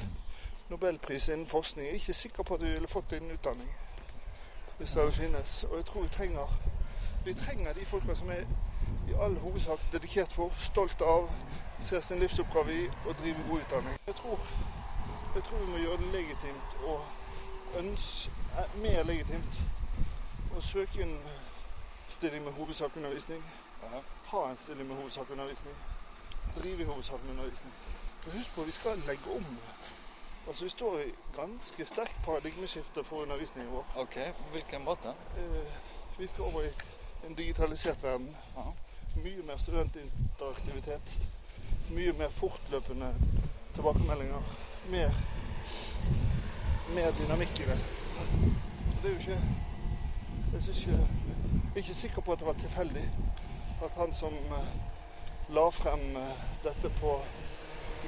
nobelpris 0.70 1.28
innen 1.28 1.48
forskning. 1.48 1.86
Jeg 1.86 1.92
er 1.92 2.00
ikke 2.02 2.14
sikker 2.14 2.44
på 2.44 2.54
at 2.54 2.62
vi 2.62 2.72
ville 2.72 2.88
fått 2.88 3.10
det 3.10 3.22
innen 3.22 3.32
utdanning 3.32 3.76
hvis 4.78 4.92
det 4.92 5.02
hadde 5.02 5.12
finnes. 5.12 5.64
Og 5.64 5.78
jeg 5.78 5.86
tror 5.86 6.02
vi 6.02 6.08
trenger, 6.08 6.58
vi 7.26 7.34
trenger 7.34 7.74
de 7.74 7.86
folka 7.86 8.16
som 8.16 8.30
er 8.30 8.44
i 9.10 9.14
all 9.22 9.38
hovedsak 9.40 9.80
dedikert 9.92 10.34
for, 10.34 10.52
stolt 10.58 11.02
av, 11.02 11.30
ser 11.82 12.02
sin 12.02 12.20
livsoppgave 12.20 12.74
i 12.74 12.86
og 13.06 13.16
driver 13.22 13.50
god 13.50 13.60
utdanning. 13.60 14.00
Jeg 14.08 14.16
tror, 14.16 14.40
jeg 15.36 15.44
tror 15.44 15.58
vi 15.58 15.72
må 15.72 15.78
gjøre 15.78 15.98
det 15.98 16.12
legitimt 16.14 16.78
og 16.86 17.06
ønske, 17.78 18.32
eh, 18.58 18.78
mer 18.82 19.04
legitimt 19.04 19.62
å 20.58 20.62
søke 20.62 21.02
en 21.04 21.18
stilling 22.18 22.44
med 22.44 22.54
hovedsakundervisning. 22.54 23.44
Ja. 23.82 24.02
Ha 24.26 24.50
en 24.50 24.58
stilling 24.58 24.88
med 24.88 24.96
hovedsakundervisning. 24.96 25.76
Drive 26.62 26.82
i 26.82 26.86
hovedsak. 26.86 27.20
Men 27.26 27.40
husk 28.34 28.56
på, 28.56 28.62
vi 28.62 28.72
skal 28.72 28.98
legge 29.08 29.36
om. 29.36 29.46
Altså, 30.48 30.64
Vi 30.64 30.70
står 30.70 31.00
i 31.00 31.12
ganske 31.36 31.86
sterkt 31.86 32.18
paradigmeskifte 32.26 33.04
for 33.04 33.22
undervisningen 33.22 33.74
vår. 33.74 33.86
OK, 33.96 34.14
på 34.14 34.52
hvilken 34.52 34.84
måte? 34.84 35.10
Eh, 35.38 35.74
vi 36.18 36.28
skal 36.28 36.44
over 36.44 36.62
i 36.62 36.70
en 37.28 37.34
digitalisert 37.34 38.04
verden. 38.04 38.36
Aha. 38.58 38.72
Mye 39.24 39.44
mer 39.44 39.58
studentinteraktivitet. 39.58 41.18
Mye 41.92 42.14
mer 42.14 42.30
fortløpende 42.30 43.14
tilbakemeldinger. 43.76 44.42
Mer, 44.90 45.12
mer 46.96 47.12
dynamikk 47.20 47.60
i 47.60 47.70
det. 47.70 47.80
Det 49.04 49.10
er 49.10 49.14
jo 49.14 49.20
ikke 49.20 49.42
Jeg 50.54 50.62
er 50.64 50.70
ikke, 50.70 51.08
ikke 51.76 51.96
sikker 51.96 52.22
på 52.22 52.32
at 52.32 52.40
det 52.40 52.48
var 52.48 52.54
tilfeldig 52.54 53.04
at 53.84 53.94
han 53.98 54.14
som 54.14 54.34
eh, 54.34 54.70
la 55.54 55.70
frem 55.72 56.16
eh, 56.18 56.46
dette 56.64 56.90
på 57.00 57.20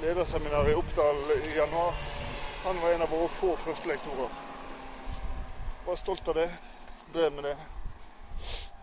lederseminaret 0.02 0.72
i 0.72 0.74
Oppdal 0.74 1.20
i 1.36 1.56
januar, 1.56 1.94
han 2.64 2.80
var 2.82 2.94
en 2.94 3.02
av 3.02 3.10
våre 3.10 3.28
få 3.28 3.56
førstelektorer. 3.56 4.40
Var 5.86 5.96
stolt 5.96 6.28
av 6.28 6.34
det. 6.34 6.48
Drev 7.12 7.32
med 7.32 7.44
det. 7.44 7.56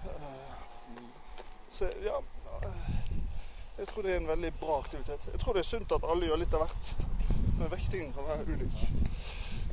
Eh, 0.06 0.54
Så 1.70 1.86
ja 2.04 2.22
Jeg 3.78 3.88
tror 3.88 4.02
det 4.02 4.12
er 4.12 4.18
en 4.18 4.28
veldig 4.28 4.54
bra 4.60 4.80
aktivitet. 4.80 5.28
Jeg 5.32 5.40
tror 5.40 5.54
det 5.54 5.60
er 5.60 5.70
sunt 5.70 5.92
at 5.92 6.06
alle 6.10 6.26
gjør 6.26 6.40
litt 6.42 6.54
av 6.54 6.64
hvert. 6.66 6.88
Men 7.58 7.72
vektingen 7.72 8.14
kan 8.14 8.26
være 8.26 8.48
ulik. 8.54 8.80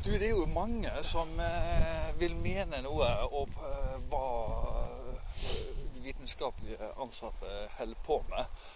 Du, 0.04 0.11
det 0.12 0.26
er 0.26 0.30
jo 0.30 0.44
mange 0.46 0.90
som 1.02 1.30
eh, 1.40 2.08
vil 2.20 2.34
mene 2.37 2.82
noe 2.84 3.06
om 3.32 3.52
eh, 3.64 3.92
hva 4.11 4.25
eh, 4.82 5.52
vitenskapelige 6.04 6.90
ansatte 7.00 7.52
holder 7.78 8.02
på 8.04 8.18
med. 8.28 8.66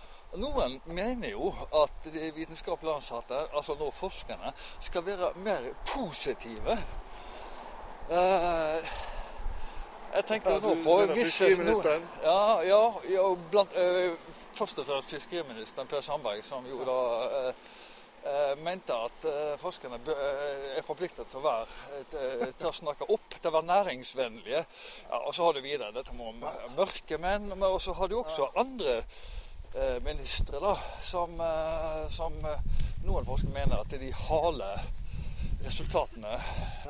Noen 0.40 0.78
mener 0.87 1.35
jo 1.35 1.50
at 1.82 2.08
de 2.14 2.30
vitenskapelige 2.32 2.94
ansatte, 2.94 3.42
altså 3.52 3.76
nå 3.76 3.90
forskerne, 3.92 4.54
skal 4.80 5.04
være 5.04 5.28
mer 5.44 5.68
positive. 5.90 6.78
Eh, 8.08 8.88
jeg 10.14 10.25
tenker 10.30 10.64
nå 10.64 10.78
på 10.80 10.94
visse? 11.12 11.50
Ja, 12.25 12.40
ja, 12.64 12.80
ja 13.12 13.26
blant, 13.52 13.76
eh, 13.76 14.16
først 14.56 14.80
og 14.80 14.88
fremst 14.88 15.12
fiskeriministeren 15.12 15.92
Per 15.92 16.00
Sandberg, 16.00 16.40
som 16.44 16.64
jo 16.73 16.80
da 16.88 16.99
eh, 17.42 17.68
mente 18.65 18.93
at 18.93 19.25
eh, 19.31 19.55
forskerne 19.61 19.99
eh, 20.13 20.77
er 20.79 20.85
forpliktet 20.87 21.29
til 21.31 21.41
å 21.41 21.45
være 21.45 21.67
eh, 22.19 22.47
til 22.59 22.69
å 22.69 22.75
snakke 22.75 23.07
opp, 23.15 23.37
til 23.39 23.51
å 23.51 23.55
være 23.55 23.69
næringsvennlige. 23.71 24.63
Ja, 25.09 25.21
og 25.23 25.35
så 25.37 25.47
har 25.47 25.57
du 25.57 25.61
videre 25.65 25.93
dette 25.95 26.15
med 26.19 26.43
m- 26.43 26.77
mørke 26.77 27.19
menn, 27.23 27.49
men 27.55 27.79
så 27.81 27.95
har 27.99 28.11
du 28.11 28.19
også 28.21 28.51
andre 28.59 28.99
eh, 28.99 29.99
ministre 30.05 30.61
da, 30.63 30.75
som, 31.01 31.39
eh, 31.41 32.07
som 32.13 32.37
eh, 32.45 32.63
noen 33.07 33.27
forskere 33.29 33.55
mener 33.55 33.81
at 33.85 33.95
de 34.01 34.11
haler 34.29 34.83
resultatene 35.65 36.37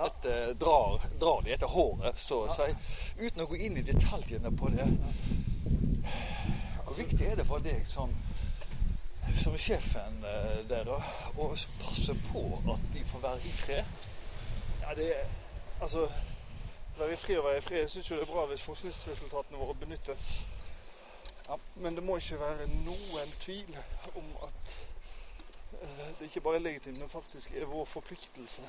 etter, 0.04 0.50
drar, 0.60 0.98
drar 1.20 1.44
de 1.46 1.54
etter 1.54 1.70
håret, 1.72 2.18
så 2.20 2.42
å 2.44 2.50
si, 2.52 2.66
uten 3.22 3.44
å 3.44 3.48
gå 3.48 3.56
inn 3.64 3.78
i 3.80 3.84
detaljene 3.86 4.50
på 4.56 4.68
det. 4.74 4.84
Hvor 6.84 6.96
viktig 6.98 7.26
er 7.30 7.38
det 7.40 7.46
for 7.48 7.64
deg 7.64 7.84
som, 7.88 8.12
som 9.36 9.58
sjefen 9.58 10.24
eh, 10.24 10.68
der 10.68 10.88
og 10.88 11.58
passe 11.82 12.14
på 12.32 12.62
at 12.72 12.80
de 12.94 13.04
får 13.04 13.18
være 13.18 13.44
i 13.44 13.52
fred? 13.52 13.84
Ja, 14.82 14.94
det 14.94 15.12
er 15.20 15.24
Altså 15.80 16.08
Være 16.98 17.12
i 17.12 17.16
fred 17.16 17.36
og 17.38 17.44
være 17.44 17.58
i 17.58 17.60
fred. 17.60 17.78
Jeg 17.78 17.90
syns 17.90 18.10
jo 18.10 18.16
det 18.16 18.22
er 18.22 18.32
bra 18.32 18.46
hvis 18.46 18.62
forskningsresultatene 18.62 19.58
våre 19.58 19.74
benyttes. 19.74 20.42
Ja. 21.48 21.54
Men 21.74 21.94
det 21.94 22.02
må 22.02 22.16
ikke 22.16 22.40
være 22.40 22.66
noen 22.68 23.34
tvil 23.40 23.76
om 24.16 24.24
at 24.42 24.72
eh, 25.82 26.08
det 26.18 26.26
ikke 26.26 26.40
bare 26.40 26.54
er 26.54 26.64
legitimt, 26.64 26.98
men 26.98 27.08
faktisk 27.08 27.54
er 27.54 27.70
vår 27.70 27.84
forpliktelse 27.84 28.66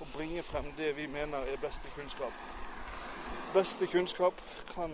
å 0.00 0.06
bringe 0.12 0.42
frem 0.42 0.68
det 0.76 0.92
vi 0.96 1.06
mener 1.06 1.48
er 1.48 1.62
beste 1.62 1.88
kunnskap. 1.94 2.44
Beste 3.54 3.86
kunnskap 3.86 4.44
kan 4.74 4.92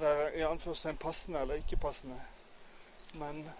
være 0.00 0.36
i 0.38 0.46
anførselstegn 0.46 0.96
passende 0.96 1.40
eller 1.40 1.60
ikke 1.60 1.76
passende. 1.76 2.20
Men 3.14 3.50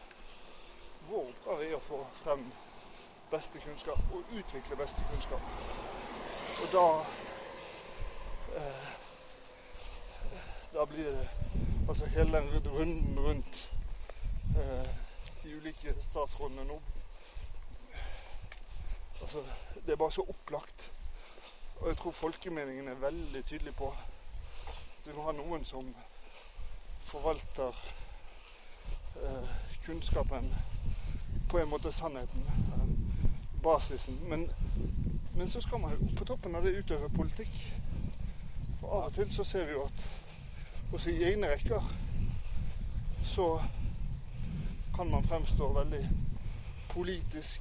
vår 1.08 1.28
oppgave 1.28 1.66
er 1.68 1.76
å 1.76 1.82
få 1.84 2.00
frem 2.22 2.40
beste 3.30 3.60
kunnskap 3.62 4.14
og 4.14 4.32
utvikle 4.34 4.78
beste 4.80 5.04
kunnskap. 5.10 5.52
Og 6.62 6.72
da 6.72 6.86
eh, 8.58 8.90
Da 10.74 10.84
blir 10.90 11.04
det 11.04 11.28
altså 11.88 12.06
hele 12.06 12.38
den 12.38 12.66
runden 12.66 13.18
rundt 13.18 13.60
eh, 14.58 14.88
de 15.44 15.56
ulike 15.56 15.94
statsrådene 16.10 16.64
nå 16.64 16.80
Altså, 19.22 19.44
det 19.86 19.92
er 19.92 19.96
bare 19.96 20.12
så 20.12 20.24
opplagt. 20.28 20.92
Og 21.80 21.88
jeg 21.88 21.96
tror 21.96 22.10
folkemeningen 22.10 22.88
er 22.88 22.94
veldig 22.94 23.44
tydelig 23.44 23.76
på 23.76 23.88
at 23.88 25.06
vi 25.06 25.14
må 25.14 25.22
ha 25.22 25.32
noen 25.32 25.64
som 25.64 25.94
forvalter 27.04 27.78
kunnskapen, 29.84 30.54
på 31.48 31.58
en 31.58 31.68
måte 31.68 31.92
sannheten, 31.92 32.42
eh, 32.46 33.62
basisen. 33.62 34.18
Men, 34.28 34.50
men 35.36 35.50
så 35.50 35.60
skal 35.60 35.80
man 35.80 35.90
jo 35.90 36.16
på 36.16 36.24
toppen 36.24 36.56
av 36.56 36.64
det 36.64 36.78
utøve 36.78 37.08
politikk. 37.08 37.72
For 38.80 38.88
av 38.88 39.08
og 39.08 39.14
til 39.14 39.32
så 39.32 39.44
ser 39.44 39.66
vi 39.66 39.72
jo 39.72 39.84
at 39.84 40.04
også 40.92 41.10
i 41.10 41.24
egne 41.24 41.50
rekker 41.50 41.94
så 43.24 43.62
kan 44.96 45.10
man 45.10 45.24
fremstå 45.24 45.72
veldig 45.72 46.08
politisk 46.90 47.60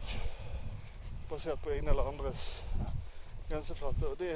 basert 1.29 1.61
på 1.63 1.69
egne 1.69 1.89
eller 1.89 2.11
andres 2.11 2.63
grenseflate. 3.49 4.07
Og 4.07 4.19
det 4.19 4.35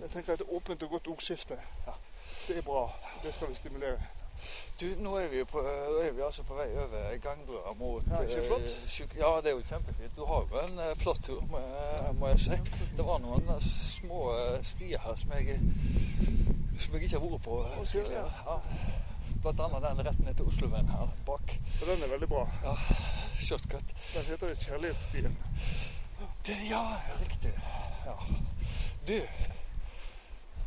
jeg 0.00 0.10
tenker 0.10 0.32
et 0.32 0.48
åpent 0.48 0.82
og 0.82 0.90
godt 0.90 1.06
ordskifte, 1.06 1.58
det 2.48 2.58
er 2.58 2.62
bra. 2.62 2.88
Det 3.22 3.34
skal 3.34 3.48
vi 3.48 3.54
stimulere. 3.54 4.21
Du, 4.80 4.86
nå 4.98 5.16
er 5.20 5.28
vi, 5.28 5.38
jo 5.38 5.46
på, 5.46 5.60
er 6.02 6.10
vi 6.16 6.22
altså 6.26 6.42
på 6.42 6.56
vei 6.58 6.66
over 6.74 7.12
gangbrua 7.22 7.74
mot 7.78 8.06
Ja, 8.10 8.22
ikke 8.24 8.46
flott? 8.46 8.70
Syk, 8.90 9.12
ja, 9.18 9.28
det 9.44 9.52
er 9.52 9.54
jo 9.58 9.62
kjempefint. 9.68 10.16
Du 10.16 10.24
har 10.26 10.48
jo 10.50 10.62
en 10.64 10.80
uh, 10.80 10.88
flott 10.98 11.20
tur, 11.22 11.42
jeg, 11.52 12.14
må 12.18 12.32
jeg 12.32 12.40
si. 12.46 12.58
Det 12.96 13.06
var 13.06 13.22
noen 13.22 13.46
uh, 13.52 13.68
små 13.68 14.24
uh, 14.32 14.56
stier 14.66 15.04
her 15.04 15.20
som 15.20 15.36
jeg, 15.36 15.60
som 16.80 16.96
jeg 16.96 17.04
ikke 17.04 17.20
har 17.20 17.24
vært 17.28 17.46
på 17.46 17.60
eh, 17.68 17.94
du? 17.94 18.10
Ja. 18.16 18.58
Blant 19.42 19.62
annet 19.68 19.86
den 19.86 20.04
rett 20.06 20.24
ned 20.26 20.40
til 20.40 20.50
Osloveien 20.50 20.90
her 20.90 21.14
bak. 21.26 21.56
Og 21.80 21.86
den 21.86 22.02
er 22.02 22.12
veldig 22.16 22.30
bra. 22.30 22.42
Ja, 22.64 22.74
Shortcut. 23.38 23.94
Den 24.14 24.28
heter 24.32 24.50
visst 24.50 24.66
Kjærlighetsstien. 24.66 25.38
Det, 26.46 26.58
ja, 26.70 26.82
riktig. 27.20 27.54
Ja. 28.06 28.18
Du, 29.08 29.18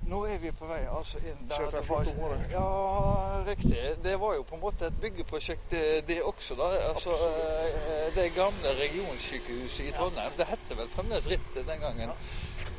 Nå 0.05 0.25
er 0.25 0.37
vi 0.37 0.51
på 0.51 0.65
vei 0.69 0.83
altså 0.85 1.17
inn 1.17 1.47
der 1.49 1.69
det 1.71 1.79
et 1.79 1.89
var- 1.89 2.05
Ja, 2.51 3.43
riktig. 3.47 4.03
Det 4.03 4.19
var 4.19 4.33
jo 4.35 4.43
på 4.43 4.55
en 4.55 4.61
måte 4.61 4.85
et 4.85 4.99
byggeprosjekt, 5.01 5.71
det, 5.71 6.07
det 6.07 6.21
også. 6.23 6.55
da. 6.55 6.67
Altså, 6.89 7.09
eh, 7.09 8.15
Det 8.15 8.33
gamle 8.35 8.69
regionsykehuset 8.79 9.85
i 9.85 9.91
Trondheim. 9.91 10.31
Det 10.37 10.45
hette 10.47 10.77
vel 10.77 10.89
fremdeles 10.89 11.27
Ritt 11.27 11.55
den 11.55 11.79
gangen 11.79 12.11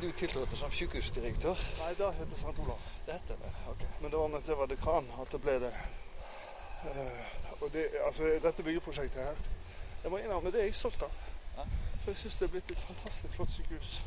du 0.01 0.11
tiltrådte 0.11 0.57
som 0.57 0.71
sykehusdirektør? 0.71 1.55
Nei, 1.79 1.89
heter 1.89 2.25
det 2.29 2.37
St. 2.37 2.45
Olav. 2.59 2.79
Det 3.05 3.13
hette 3.13 3.33
det, 3.43 3.51
ok. 3.69 3.81
Men 4.01 4.11
det 4.11 4.19
var 4.19 4.27
mens 4.27 4.47
jeg 4.47 4.57
var 4.57 4.65
dekan 4.65 5.07
at 5.21 5.31
det 5.31 5.41
ble 5.41 5.59
det. 5.59 5.73
Eh, 6.85 7.61
og 7.61 7.73
det, 7.73 7.87
altså, 8.05 8.23
dette 8.43 8.63
byggeprosjektet 8.63 9.21
her 9.23 9.35
Jeg 10.03 10.11
må 10.11 10.17
innrømme 10.17 10.51
det 10.51 10.59
er 10.61 10.63
jeg 10.65 10.75
stolt 10.75 11.01
av. 11.03 11.11
For 11.99 12.11
jeg 12.11 12.17
syns 12.17 12.35
det 12.35 12.45
er 12.45 12.51
blitt 12.53 12.71
et 12.71 12.77
fantastisk 12.77 13.33
flott 13.33 13.51
sykehus. 13.51 14.01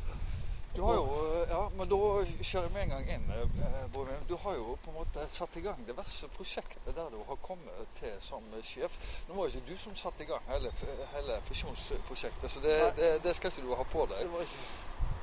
Du 0.75 0.81
har 0.81 0.95
jo, 0.95 1.05
ja, 1.49 1.69
men 1.75 1.89
Da 1.89 1.97
kjører 2.41 2.63
jeg 2.67 2.71
med 2.73 2.81
en 2.83 2.89
gang 2.89 3.09
inn. 3.09 3.25
eh, 3.31 4.19
Du 4.27 4.35
har 4.37 4.53
jo 4.55 4.77
på 4.83 4.89
en 4.91 4.95
måte 4.97 5.25
satt 5.31 5.55
i 5.57 5.61
gang 5.61 5.81
diverse 5.87 6.27
prosjekter 6.27 6.91
der 6.95 7.09
du 7.11 7.17
har 7.27 7.35
kommet 7.43 7.87
til 7.99 8.13
som 8.19 8.43
sjef. 8.63 8.95
Nå 9.27 9.35
var 9.35 9.43
jo 9.49 9.49
ikke 9.59 9.71
du 9.71 9.77
som 9.77 9.95
satte 9.95 10.23
i 10.23 10.25
gang 10.29 10.41
hele, 10.47 10.71
hele 11.15 11.39
fusjonsprosjektet, 11.43 12.51
så 12.51 12.59
det, 12.63 12.77
det, 12.97 13.23
det 13.23 13.35
skal 13.35 13.51
ikke 13.51 13.67
du 13.67 13.75
ha 13.75 13.83
på 13.83 14.05
deg. 14.05 14.31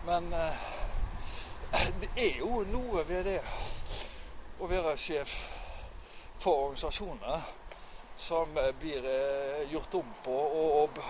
Men 0.06 0.32
eh, 0.32 0.66
det 2.00 2.10
er 2.16 2.38
jo 2.38 2.64
noe 2.72 3.04
ved 3.08 3.24
det 3.24 3.40
å 4.60 4.66
være 4.68 4.96
sjef 5.00 5.32
for 6.38 6.68
organisasjoner 6.68 7.40
som 8.18 8.56
eh, 8.58 8.72
blir 8.80 9.04
eh, 9.06 9.64
gjort 9.72 9.94
om 9.94 10.12
på 10.24 10.36
og, 10.36 10.70
og 10.82 11.02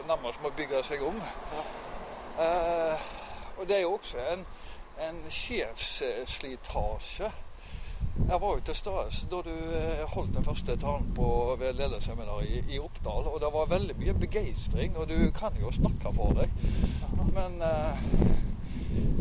og 0.00 0.06
nærmest 0.08 0.42
må 0.42 0.50
bygge 0.56 0.82
seg 0.82 1.02
om. 1.06 1.16
Eh, 2.40 3.08
og 3.60 3.68
det 3.68 3.76
er 3.76 3.80
jo 3.80 3.92
også 3.92 4.16
en, 4.32 4.44
en 5.08 5.30
sjefsslitasje. 5.30 7.30
Jeg 8.28 8.40
var 8.40 8.54
jo 8.54 8.60
til 8.64 8.74
stede 8.74 9.26
da 9.30 9.36
du 9.44 9.50
eh, 9.76 10.04
holdt 10.14 10.36
den 10.36 10.44
første 10.44 10.76
talen 10.76 11.14
på 11.14 11.56
ved 11.60 11.72
lederseminaret 11.72 12.48
i, 12.48 12.74
i 12.74 12.78
Oppdal, 12.78 13.28
og 13.28 13.40
det 13.40 13.48
var 13.52 13.66
veldig 13.66 13.96
mye 13.98 14.14
begeistring, 14.14 14.96
og 14.96 15.08
du 15.08 15.30
kan 15.36 15.52
jo 15.60 15.72
snakke 15.72 16.14
for 16.14 16.32
deg. 16.32 16.48
Men 17.34 17.62
eh, 17.62 17.92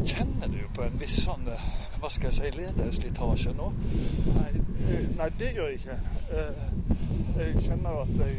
kjenner 0.05 0.47
du 0.47 0.59
på 0.75 0.81
en 0.87 0.99
viss 0.99 1.23
sånn, 1.25 1.47
eh, 1.51 1.61
hva 1.99 2.09
skal 2.09 2.31
jeg 2.31 2.37
si, 2.39 2.51
lederslitasje 2.57 3.53
nå? 3.57 3.73
Nei, 4.39 4.51
eh, 4.87 5.05
nei, 5.19 5.29
det 5.39 5.49
gjør 5.55 5.67
jeg 5.73 5.81
ikke. 5.81 5.99
Jeg 7.39 7.49
kjenner 7.67 7.91
at 8.03 8.13
jeg 8.23 8.33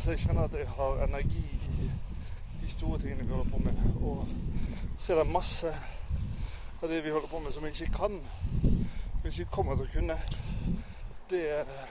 Altså, 0.00 0.10
jeg 0.10 0.20
kjenner 0.22 0.46
at 0.46 0.54
jeg 0.56 0.68
har 0.76 1.02
energi 1.04 1.42
i 1.82 1.88
de 2.62 2.70
store 2.70 2.98
tingene 2.98 3.24
jeg 3.26 3.34
holder 3.34 3.50
på 3.50 3.58
med. 3.58 3.74
Og 4.00 4.26
så 5.00 5.12
er 5.12 5.22
det 5.22 5.32
masse 5.32 5.72
av 6.82 6.88
det 6.88 7.00
vi 7.04 7.10
holder 7.10 7.28
på 7.32 7.40
med 7.40 7.54
som 7.56 7.64
vi 7.64 7.72
ikke 7.72 7.96
kan. 7.96 8.20
Og 9.20 9.26
ikke 9.32 9.48
kommer 9.52 9.76
til 9.80 9.88
å 9.88 9.94
kunne. 9.94 10.18
Det, 11.30 11.42
eh, 11.60 11.88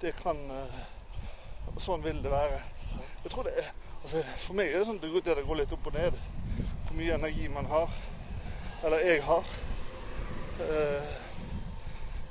det 0.00 0.14
kan 0.18 0.40
eh, 0.50 0.80
og 1.74 1.80
Sånn 1.82 2.02
vil 2.04 2.22
det 2.22 2.32
være. 2.32 2.60
Jeg 3.24 3.32
tror 3.32 3.46
det 3.46 3.52
er 3.60 3.72
altså, 4.02 4.22
For 4.42 4.58
meg 4.58 4.70
er 4.70 4.80
det 4.80 4.86
sånn 4.88 5.00
det 5.02 5.10
det 5.24 5.46
går 5.46 5.60
litt 5.60 5.74
opp 5.76 5.90
og 5.90 5.96
ned. 5.96 6.16
Hvor 6.86 6.96
mye 6.98 7.16
energi 7.16 7.48
man 7.52 7.68
har. 7.70 7.92
Eller 8.84 9.04
jeg 9.06 9.22
har. 9.24 9.52
Eh, 10.60 11.12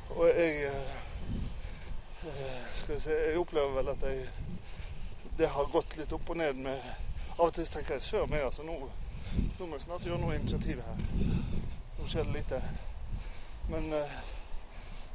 og 0.10 0.26
jeg 0.28 0.66
eh, 0.68 0.90
eh, 2.28 2.58
Skal 2.76 2.96
vi 2.96 3.00
se 3.02 3.16
Jeg 3.16 3.40
opplever 3.42 3.72
vel 3.74 3.90
at 3.90 4.04
jeg 4.06 4.28
Det 5.38 5.50
har 5.50 5.72
gått 5.74 5.96
litt 5.98 6.14
opp 6.14 6.30
og 6.30 6.38
ned 6.38 6.60
med 6.62 6.84
Av 7.40 7.48
og 7.48 7.56
til 7.56 7.66
tenker 7.66 7.96
jeg 7.96 8.06
søren 8.06 8.30
meg, 8.30 8.44
altså. 8.46 8.66
Nå, 8.68 8.76
nå 9.60 9.66
må 9.66 9.76
jeg 9.76 9.82
snart 9.82 10.06
gjøre 10.06 10.22
noe 10.22 10.36
initiativ 10.36 10.82
her. 10.82 11.02
Nå 12.00 12.08
skjer 12.08 12.24
det 12.24 12.34
lite. 12.34 12.62
Men 13.70 13.94
eh, 13.94 14.20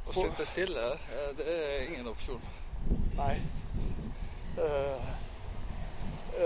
Å 0.05 0.11
For- 0.13 0.21
sitte 0.21 0.45
stille, 0.45 0.85
eh, 0.93 1.31
det 1.37 1.45
er 1.55 1.87
ingen 1.87 2.07
opsjon. 2.07 2.41
Nei. 3.17 3.35
Uh, 4.55 5.01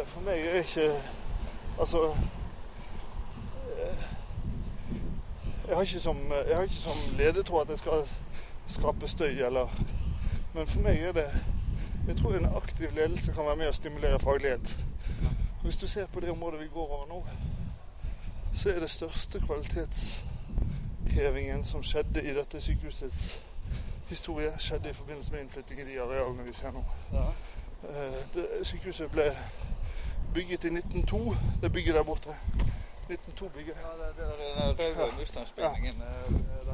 for 0.06 0.22
meg 0.26 0.40
er 0.40 0.64
ikke 0.64 0.86
Altså 1.78 2.00
uh, 2.10 2.16
jeg, 5.68 5.76
har 5.76 5.82
ikke 5.82 6.00
som, 6.00 6.18
jeg 6.48 6.56
har 6.56 6.64
ikke 6.64 6.82
som 6.82 7.18
ledetråd 7.20 7.62
at 7.62 7.70
jeg 7.70 7.78
skal 7.84 8.08
skape 8.68 9.08
støy, 9.08 9.46
eller 9.46 9.68
Men 10.56 10.68
for 10.68 10.82
meg 10.82 11.04
er 11.04 11.12
det 11.12 11.28
Jeg 12.08 12.18
tror 12.18 12.36
en 12.36 12.50
aktiv 12.56 12.90
ledelse 12.96 13.34
kan 13.34 13.46
være 13.46 13.56
med 13.56 13.70
å 13.70 13.76
stimulere 13.78 14.20
faglighet. 14.20 14.78
Hvis 15.62 15.78
du 15.78 15.88
ser 15.88 16.08
på 16.08 16.20
det 16.20 16.32
området 16.32 16.60
vi 16.64 16.68
går 16.74 16.88
over 16.88 17.06
nå, 17.10 17.24
så 18.60 18.70
er 18.74 18.80
det 18.84 18.90
største 18.92 19.40
kvalitetshevingen 19.40 21.62
som 21.66 21.84
skjedde 21.84 22.24
i 22.24 22.34
dette 22.36 22.60
sykehusets 22.62 23.40
historie, 24.10 24.52
skjedde 24.60 24.90
i 24.90 24.94
forbindelse 24.94 25.32
med 25.32 25.40
innflytting 25.46 25.80
i 25.82 25.86
de 25.94 26.00
arealene 26.02 26.44
vi 26.44 26.54
ser 26.54 26.72
nå. 26.76 26.84
Ja. 27.14 27.24
Eh, 27.90 28.14
Det, 28.34 28.46
sykehuset 28.68 29.12
ble 29.12 29.30
bygget 30.34 30.64
i 30.64 30.68
1902. 30.74 31.36
Det 31.62 31.72
bygget 31.72 31.96
der 31.96 32.04
borte. 32.04 32.30
1902-bygget. 33.10 33.76
Ja, 33.82 33.88
det, 33.98 34.06
det 34.18 34.26
den 34.26 34.34
røde 34.40 34.76
Ja. 35.58 35.72
eh. 35.72 36.06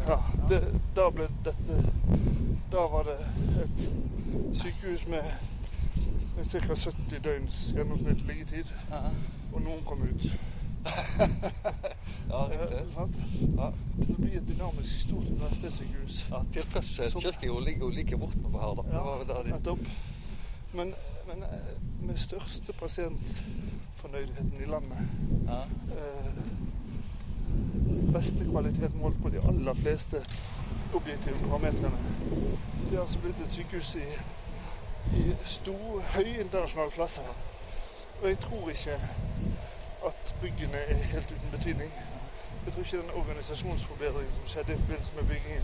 Ja, 0.07 0.17
det, 0.49 0.81
da 0.95 1.09
ble 1.09 1.27
dette 1.45 1.91
Da 2.71 2.77
var 2.91 3.03
det 3.03 3.17
et 3.63 3.89
sykehus 4.61 5.07
med, 5.07 5.23
med 6.37 6.45
ca. 6.45 6.73
70 6.75 7.19
døgns 7.23 7.71
gjennomsnittlig 7.75 8.27
liggetid, 8.27 8.65
Ja. 8.89 8.95
og 9.53 9.61
noen 9.61 9.83
kom 9.85 10.01
ut. 10.03 10.21
ja, 12.29 12.47
riktig. 12.49 12.77
Ja. 12.95 13.07
Ja. 13.57 13.71
Så 13.99 14.05
det 14.07 14.17
blir 14.17 14.37
et 14.37 14.47
dynamisk 14.47 14.99
stort 15.01 15.27
universitetssykehus. 15.29 16.25
Ja, 16.31 16.41
Tilfredshet 16.53 17.11
Som- 17.11 17.21
ligger 17.65 17.79
jo 17.79 17.89
like 17.89 18.17
bortenfor 18.17 18.59
her, 18.59 18.75
da. 18.75 18.81
Det 18.81 19.05
var 19.05 19.43
der 19.43 19.59
de... 19.59 19.77
Men, 20.73 20.93
men 21.27 21.43
eh, 21.43 22.05
med 22.07 22.17
største 22.17 22.73
pasientfornøydheten 22.73 24.53
i 24.61 24.65
landet 24.69 24.97
Ja. 25.47 25.61
eh, 25.61 26.31
beste 28.13 28.45
kvalitet 28.51 28.95
målt 28.95 29.21
på 29.23 29.29
de 29.29 29.39
aller 29.47 29.73
fleste 29.73 30.17
objektive 30.93 31.35
parametrene. 31.47 31.91
Det 32.89 32.97
er 32.97 33.01
altså 33.01 33.19
blitt 33.19 33.39
et 33.45 33.51
sykehus 33.51 33.95
i, 33.95 34.05
i 35.19 35.23
stor, 35.45 36.01
høy 36.15 36.29
internasjonal 36.41 36.91
klasse. 36.91 37.21
Og 38.21 38.27
jeg 38.29 38.39
tror 38.39 38.69
ikke 38.69 38.99
byggene 40.41 40.77
er 40.77 40.95
helt 41.13 41.31
uten 41.35 41.51
betydning. 41.51 41.91
Jeg 42.65 42.73
tror 42.73 42.83
ikke 42.83 42.97
den 42.97 43.11
organisasjonsforbedringen 43.21 44.33
som 44.37 44.47
skjedde 44.51 44.73
i 44.73 44.77
forbindelse 44.81 45.11
med 45.15 45.23
byggingen, 45.31 45.63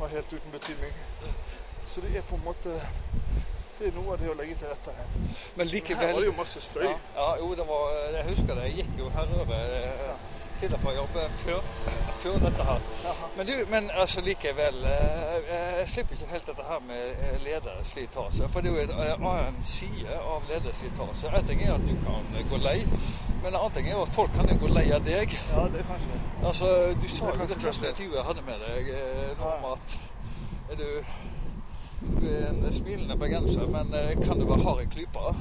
var 0.00 0.08
helt 0.16 0.32
uten 0.36 0.50
betydning. 0.52 0.92
Så 1.86 2.00
det 2.00 2.16
er 2.16 2.22
på 2.22 2.34
en 2.34 2.44
måte 2.44 2.70
Det 3.78 3.88
er 3.88 3.94
noe 3.96 4.12
av 4.14 4.20
det 4.20 4.28
å 4.30 4.34
legge 4.38 4.54
til 4.60 4.68
rette 4.70 4.92
her. 4.94 5.06
Men 5.56 5.66
Men 5.66 5.96
her 5.98 6.12
var 6.12 6.20
det 6.20 6.26
jo 6.26 6.34
masse 6.36 6.60
støy. 6.60 6.84
Ja, 6.84 6.98
ja, 7.16 7.30
jo, 7.40 7.48
det 7.58 7.64
var, 7.68 7.82
jeg 8.16 8.24
husker 8.28 8.54
det. 8.54 8.62
Jeg 8.68 8.74
gikk 8.76 8.92
jo 8.98 9.08
herover 9.16 9.72
ja. 10.06 10.12
til 10.60 10.74
og 10.76 10.80
fra 10.84 10.92
jobb 10.94 11.16
før, 11.44 11.60
før 12.22 12.38
dette 12.44 12.66
her. 12.68 12.80
Men 13.36 13.46
du, 13.46 13.52
men 13.70 13.90
altså 13.90 14.20
likevel 14.20 14.84
eh, 14.84 15.50
Jeg 15.80 15.88
slipper 15.88 16.14
ikke 16.14 16.30
helt 16.30 16.46
dette 16.46 16.68
her 16.68 16.84
med 16.86 17.10
eh, 17.10 17.34
lederslitasje. 17.44 18.48
For 18.48 18.60
det 18.60 18.70
er 18.70 18.76
jo 18.76 18.84
en 18.84 18.94
eh, 19.08 19.26
annen 19.32 19.64
side 19.64 20.20
av 20.20 20.46
lederslitasje. 20.52 21.34
En 21.38 21.50
ting 21.50 21.62
er 21.66 21.74
at 21.74 21.88
du 21.88 21.96
kan 22.06 22.36
eh, 22.36 22.46
gå 22.50 22.62
lei, 22.62 22.78
men 23.42 23.54
en 23.54 23.58
annen 23.58 23.74
ting 23.74 23.88
er 23.88 23.96
jo 23.96 24.04
at 24.06 24.14
folk 24.14 24.32
kan 24.36 24.48
jo 24.48 24.54
gå 24.60 24.68
lei 24.70 24.84
av 24.94 25.02
deg. 25.06 25.34
Ja, 25.50 25.66
det 25.72 25.82
er 25.82 25.86
kanskje. 25.90 26.18
Altså, 26.46 26.66
Du 27.02 27.08
sa 27.08 27.26
jo 27.26 27.36
kanskje 27.40 27.54
det 27.54 27.62
første 27.66 27.88
intervjuet 27.90 28.18
jeg 28.18 28.26
hadde 28.28 28.44
med 28.46 28.64
deg, 28.66 28.90
eh, 28.94 29.30
noe 29.40 29.52
om 29.58 29.64
at 29.72 29.96
er 30.72 30.78
du, 30.78 30.86
du 32.20 32.26
er 32.30 32.44
en 32.50 32.72
smilende 32.72 33.16
bergenser, 33.18 33.66
men 33.74 33.94
eh, 33.98 34.12
kan 34.22 34.38
du 34.38 34.46
være 34.46 34.62
hard 34.62 34.84
i 34.84 34.86
klypa? 34.94 35.32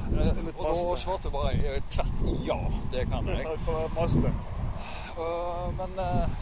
Og 0.58 0.64
da 0.64 0.96
svarte 1.04 1.30
du 1.30 1.36
bare 1.36 1.78
tvert 1.94 2.26
ja, 2.48 2.58
det 2.96 3.06
kan 3.12 3.30
jeg. 3.30 3.46
Det 3.46 3.60
kan 3.68 3.76
være 3.76 3.94
maste. 4.00 4.34
Og, 5.18 5.78
men 5.78 6.02
eh, 6.08 6.40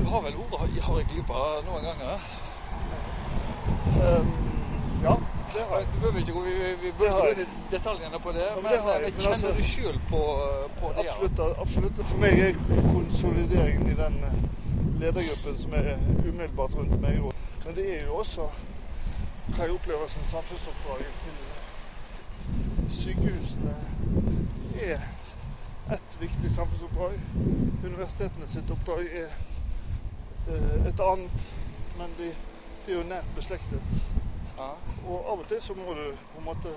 du 0.00 0.04
har 0.10 0.26
vel 0.26 0.42
ordet 0.42 0.82
hard 0.88 1.04
i 1.04 1.08
klypa 1.14 1.46
noen 1.68 1.86
ganger? 1.86 2.28
Um, 3.96 4.55
det 5.56 5.64
har 5.68 5.76
jeg. 5.78 5.86
Du 5.94 5.98
behøver 6.00 6.18
ikke 6.18 6.32
gå 6.32 6.42
Det 6.44 7.42
i 7.42 7.46
detaljene 7.70 8.18
på 8.26 8.32
det, 8.36 8.46
men 8.54 8.62
men, 8.62 8.72
det 8.72 8.78
eh. 8.78 9.00
Men 9.02 9.20
kjenner 9.20 9.32
altså- 9.32 9.56
du 9.56 9.62
sjøl 9.62 9.98
på, 10.12 10.22
på 10.80 10.92
det? 10.96 11.08
Absolutt. 11.08 11.40
absolutt. 11.64 12.06
For 12.10 12.18
meg 12.24 12.34
er 12.46 12.52
konsolideringen 12.92 13.90
i 13.90 13.96
den 14.04 14.16
eh, 14.28 14.38
ledergruppen 15.00 15.58
som 15.62 15.72
er 15.80 15.96
umiddelbart 16.28 16.74
rundt 16.78 17.00
meg. 17.00 17.20
Men 17.64 17.74
det 17.76 17.86
er 17.98 18.04
jo 18.06 18.14
også 18.22 18.48
hva 19.46 19.62
jeg 19.62 19.72
opplever 19.78 20.08
som 20.08 20.22
samfunnsoppdraget 20.26 21.12
til 21.24 21.36
sykehusene 23.00 23.74
er 24.82 25.00
ett 25.94 26.20
viktig 26.20 26.50
samfunnsoppdrag. 26.54 27.12
Universitetene 27.84 28.48
sitt 28.48 28.70
oppdrag 28.70 29.06
er 29.22 29.30
eh, 30.50 30.86
et 30.90 31.00
annet, 31.00 31.46
men 31.98 32.14
de, 32.18 32.30
de 32.86 32.92
er 32.92 32.96
jo 32.98 33.08
nært 33.08 33.34
beslektet. 33.36 33.98
Ja. 34.56 34.70
Og 35.08 35.30
av 35.32 35.38
og 35.42 35.46
til 35.50 35.60
så 35.62 35.74
må 35.76 35.94
du 35.94 36.04
på 36.34 36.38
en 36.40 36.44
måte 36.48 36.72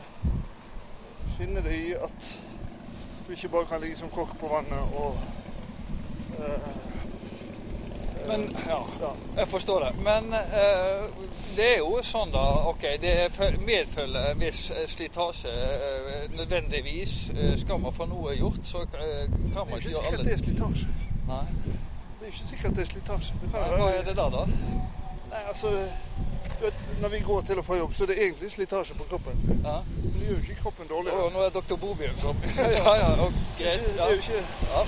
finne 1.37 1.61
det 1.63 1.75
i 1.79 1.93
at 1.95 2.29
du 3.27 3.31
ikke 3.35 3.49
bare 3.53 3.65
kan 3.69 3.81
ligge 3.81 3.97
som 3.97 4.09
kokk 4.11 4.33
på 4.41 4.47
vannet 4.51 4.95
og 4.99 5.15
eh, 6.39 6.69
Men 8.27 8.43
ja, 8.67 8.79
Ja. 9.01 9.09
jeg 9.37 9.47
forstår 9.47 9.79
det. 9.85 9.91
Men 10.03 10.33
eh, 10.33 11.05
det 11.55 11.65
er 11.73 11.77
jo 11.79 12.01
sånn, 12.03 12.29
da. 12.33 12.43
OK, 12.69 12.83
det 13.01 13.13
fø- 13.33 13.55
medfølger 13.65 14.27
en 14.33 14.39
viss 14.43 14.65
eh, 14.71 14.83
slitasje. 14.91 15.49
eh, 15.49 16.27
nødvendigvis. 16.37 17.13
Eh, 17.33 17.55
skal 17.57 17.79
man 17.79 17.93
få 17.95 18.05
noe 18.05 18.35
gjort, 18.37 18.59
så 18.63 18.81
eh, 18.83 18.91
kan 18.91 19.31
Det 19.31 19.55
man 19.55 19.71
er 19.71 19.77
ikke 19.77 19.77
ikke 19.77 19.89
gjøre 19.89 20.03
sikkert 20.03 20.19
alle 20.19 20.25
det 20.27 20.33
er 20.33 20.43
slitasje. 20.43 20.87
Nei. 21.27 21.45
Det 22.19 22.27
er 22.27 22.31
ikke 22.33 22.45
sikkert 22.51 22.75
det 22.75 22.81
er 22.85 22.91
slitasje. 22.91 23.33
Det 23.41 23.49
Hva 23.55 23.89
er 23.95 24.03
det 24.11 24.15
da, 24.19 24.27
da? 24.35 24.45
Nei, 25.31 25.41
altså 25.47 25.73
Når 27.01 27.09
vi 27.09 27.19
går 27.23 27.41
til 27.47 27.59
og 27.61 27.65
fra 27.65 27.75
jobb, 27.79 27.93
så 27.95 28.03
er 28.03 28.07
det 28.11 28.17
egentlig 28.23 28.51
slitasje 28.51 28.95
på 28.99 29.05
kroppen. 29.09 29.37
Ja. 29.63 29.77
Men 30.03 30.13
det 30.15 30.25
gjør 30.27 30.35
jo 30.35 30.41
ikke 30.43 30.61
kroppen 30.61 30.85
Å, 30.89 30.89
dårligere. 30.95 31.29
nå 31.33 31.43
er 31.45 31.53
doktor 31.55 31.77
Bovien 31.79 32.17
som 32.19 32.35
Ja, 32.57 32.95
ja, 32.99 33.11
og 33.23 33.31
greit. 33.59 33.79
ikke, 33.79 33.93
det 33.93 34.01
er 34.03 34.09
jo 34.09 34.19
ikke 34.23 34.41
Ja. 34.73 34.81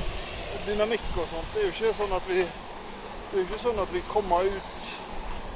dynamikk 0.67 1.05
og 1.17 1.27
sånt. 1.31 1.53
Det 1.53 1.61
er 1.61 1.65
jo 1.69 1.71
ikke 1.75 1.93
sånn 2.01 2.15
at 2.17 2.27
vi 2.27 2.41
det 3.31 3.37
er 3.37 3.43
jo 3.45 3.47
ikke 3.47 3.61
sånn 3.63 3.79
at 3.79 3.93
vi 3.93 4.01
kommer 4.11 4.43
ut 4.43 4.81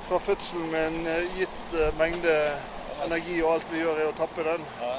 fra 0.07 0.17
fødselen 0.23 0.69
med 0.71 0.87
en 0.87 1.07
eh, 1.11 1.25
gitt 1.39 1.73
eh, 1.75 1.89
mengde 1.99 2.35
energi, 3.03 3.41
og 3.43 3.53
alt 3.57 3.71
vi 3.73 3.81
gjør 3.81 3.99
er 3.99 4.07
å 4.07 4.15
tappe 4.15 4.43
den. 4.47 4.63
Ja. 4.81 4.93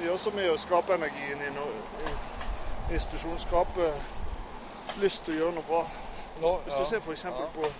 Vi 0.00 0.08
er 0.08 0.12
også 0.16 0.32
med 0.34 0.50
å 0.50 0.56
skape 0.58 0.94
energien 0.98 1.38
i, 1.46 1.52
no, 1.54 1.68
i 2.90 2.94
institusjonen. 2.98 3.38
Skape 3.38 3.92
lyst 4.98 5.22
til 5.28 5.36
å 5.36 5.38
gjøre 5.44 5.54
noe 5.60 5.68
bra. 5.70 5.84
Hvis 6.64 6.74
du 6.74 6.84
ser 6.90 7.04
f.eks. 7.06 7.24
Ja. 7.24 7.46
på 7.54 7.70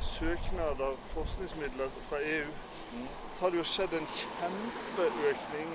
søknader, 0.00 0.96
forskningsmidler 1.14 1.88
fra 2.08 2.18
EU, 2.22 2.50
Mm. 2.92 3.06
har 3.40 3.50
det 3.50 3.58
jo 3.58 3.64
skjedd 3.64 3.92
en 3.98 4.06
kjempeøkning 4.06 5.70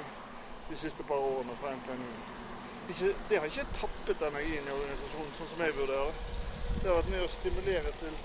de 0.69 0.77
siste 0.77 1.03
par 1.03 1.15
årene 1.15 1.55
fra 1.61 1.73
NTNU. 1.75 2.11
Ikke, 2.89 3.09
det 3.29 3.37
har 3.37 3.45
ikke 3.45 3.65
tappet 3.73 4.23
energien 4.27 4.69
i 4.69 4.75
organisasjonen, 4.77 5.33
sånn 5.37 5.49
som 5.51 5.63
jeg 5.65 5.75
vurderer 5.77 6.07
det. 6.07 6.15
Det 6.79 6.87
har 6.87 6.95
vært 6.97 7.11
med 7.11 7.25
å 7.25 7.27
stimulere 7.35 7.91
til 7.99 8.15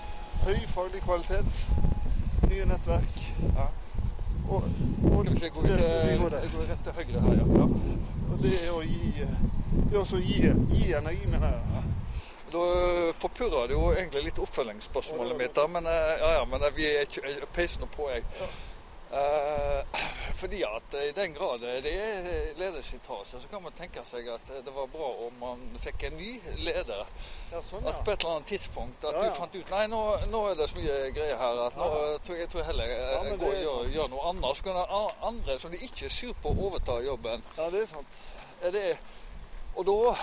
høy 0.45 0.63
faglig 0.71 1.01
kvalitet, 1.03 1.59
nye 2.47 2.65
nettverk. 2.71 3.21
Ja. 3.59 3.67
Og, 4.47 4.63
og, 4.63 5.25
Skal 5.25 5.33
vi 5.33 5.39
se, 5.39 5.49
går 5.49 5.61
vi 5.61 5.75
til, 5.75 6.19
går 6.23 6.35
går 6.55 6.67
rett 6.71 6.83
til 6.83 6.97
høyre 6.99 7.21
her, 7.27 7.39
ja. 7.41 7.47
ja. 7.59 7.67
og 8.31 8.43
det 8.43 8.53
er 8.55 8.71
å 8.71 8.81
gi, 8.87 9.11
det 9.19 9.93
er 9.93 9.99
også 9.99 10.21
å 10.21 10.23
gi, 10.23 10.37
gi 10.71 10.93
energi, 10.95 11.27
mener 11.27 11.57
jeg. 11.57 11.83
Da 12.51 13.11
forpurra 13.19 13.65
det 13.67 13.75
jo 13.75 13.89
egentlig 13.91 14.23
litt 14.29 14.39
oppfølgingsspørsmålet 14.39 15.37
mitt, 15.37 15.57
men, 15.69 15.85
øh, 15.85 16.13
ja, 16.21 16.31
ja, 16.39 16.45
men 16.45 16.63
øh, 16.63 16.75
vi 16.77 16.85
er 16.85 17.01
ikke- 17.01 17.27
jeg 17.27 17.47
peiser 17.53 17.79
nå 17.79 17.85
på, 17.95 18.09
jeg. 18.09 18.23
Eh, 19.07 19.83
fordi 20.35 20.63
at 20.63 20.93
i 20.99 21.11
den 21.15 21.33
grad 21.33 21.59
det 21.59 21.93
er 21.93 22.53
lederslitasje, 22.59 23.39
så 23.41 23.47
kan 23.49 23.63
man 23.63 23.71
tenke 23.71 24.01
seg 24.05 24.27
at 24.27 24.47
det 24.65 24.73
var 24.75 24.85
bra 24.91 25.07
om 25.27 25.33
man 25.39 25.61
fikk 25.79 26.03
en 26.03 26.17
ny 26.17 26.41
leder. 26.57 27.05
Ja, 27.51 27.61
sånn, 27.61 27.87
At 27.87 28.03
på 28.03 28.11
et 28.11 28.19
eller 28.23 28.35
annet 28.35 28.47
tidspunkt 28.47 29.05
at 29.07 29.13
Ja, 29.13 29.23
ja. 29.23 29.29
du 29.29 29.35
fant 29.35 29.55
ut 29.55 29.69
Nei, 29.71 29.87
nå, 29.87 30.01
nå 30.31 30.41
er 30.51 30.55
det 30.55 30.69
så 30.69 30.75
mye 30.75 31.11
greier 31.15 31.37
her 31.37 31.61
at 31.67 31.77
nå 31.77 31.87
Ja. 31.87 32.35
jeg 32.35 32.49
tror 32.49 32.63
heller 32.63 32.83
jeg 32.83 32.99
Ja, 32.99 33.35
går 33.35 33.47
og 33.47 33.63
gjør, 33.63 33.93
gjør 33.93 34.09
noe 34.09 34.29
annet. 34.29 34.57
Så 34.57 34.63
kan 34.63 34.75
andre 35.23 35.59
som 35.59 35.71
de 35.71 35.77
ikke 35.77 36.05
er 36.05 36.09
sur 36.09 36.33
på, 36.43 36.49
overta 36.67 36.99
jobben. 37.05 37.43
Ja, 37.57 37.69
det 37.69 37.81
er 37.83 37.87
sant. 37.87 38.07
Er 38.61 38.71
det, 38.71 38.97
og 39.75 39.85
da 39.85 40.15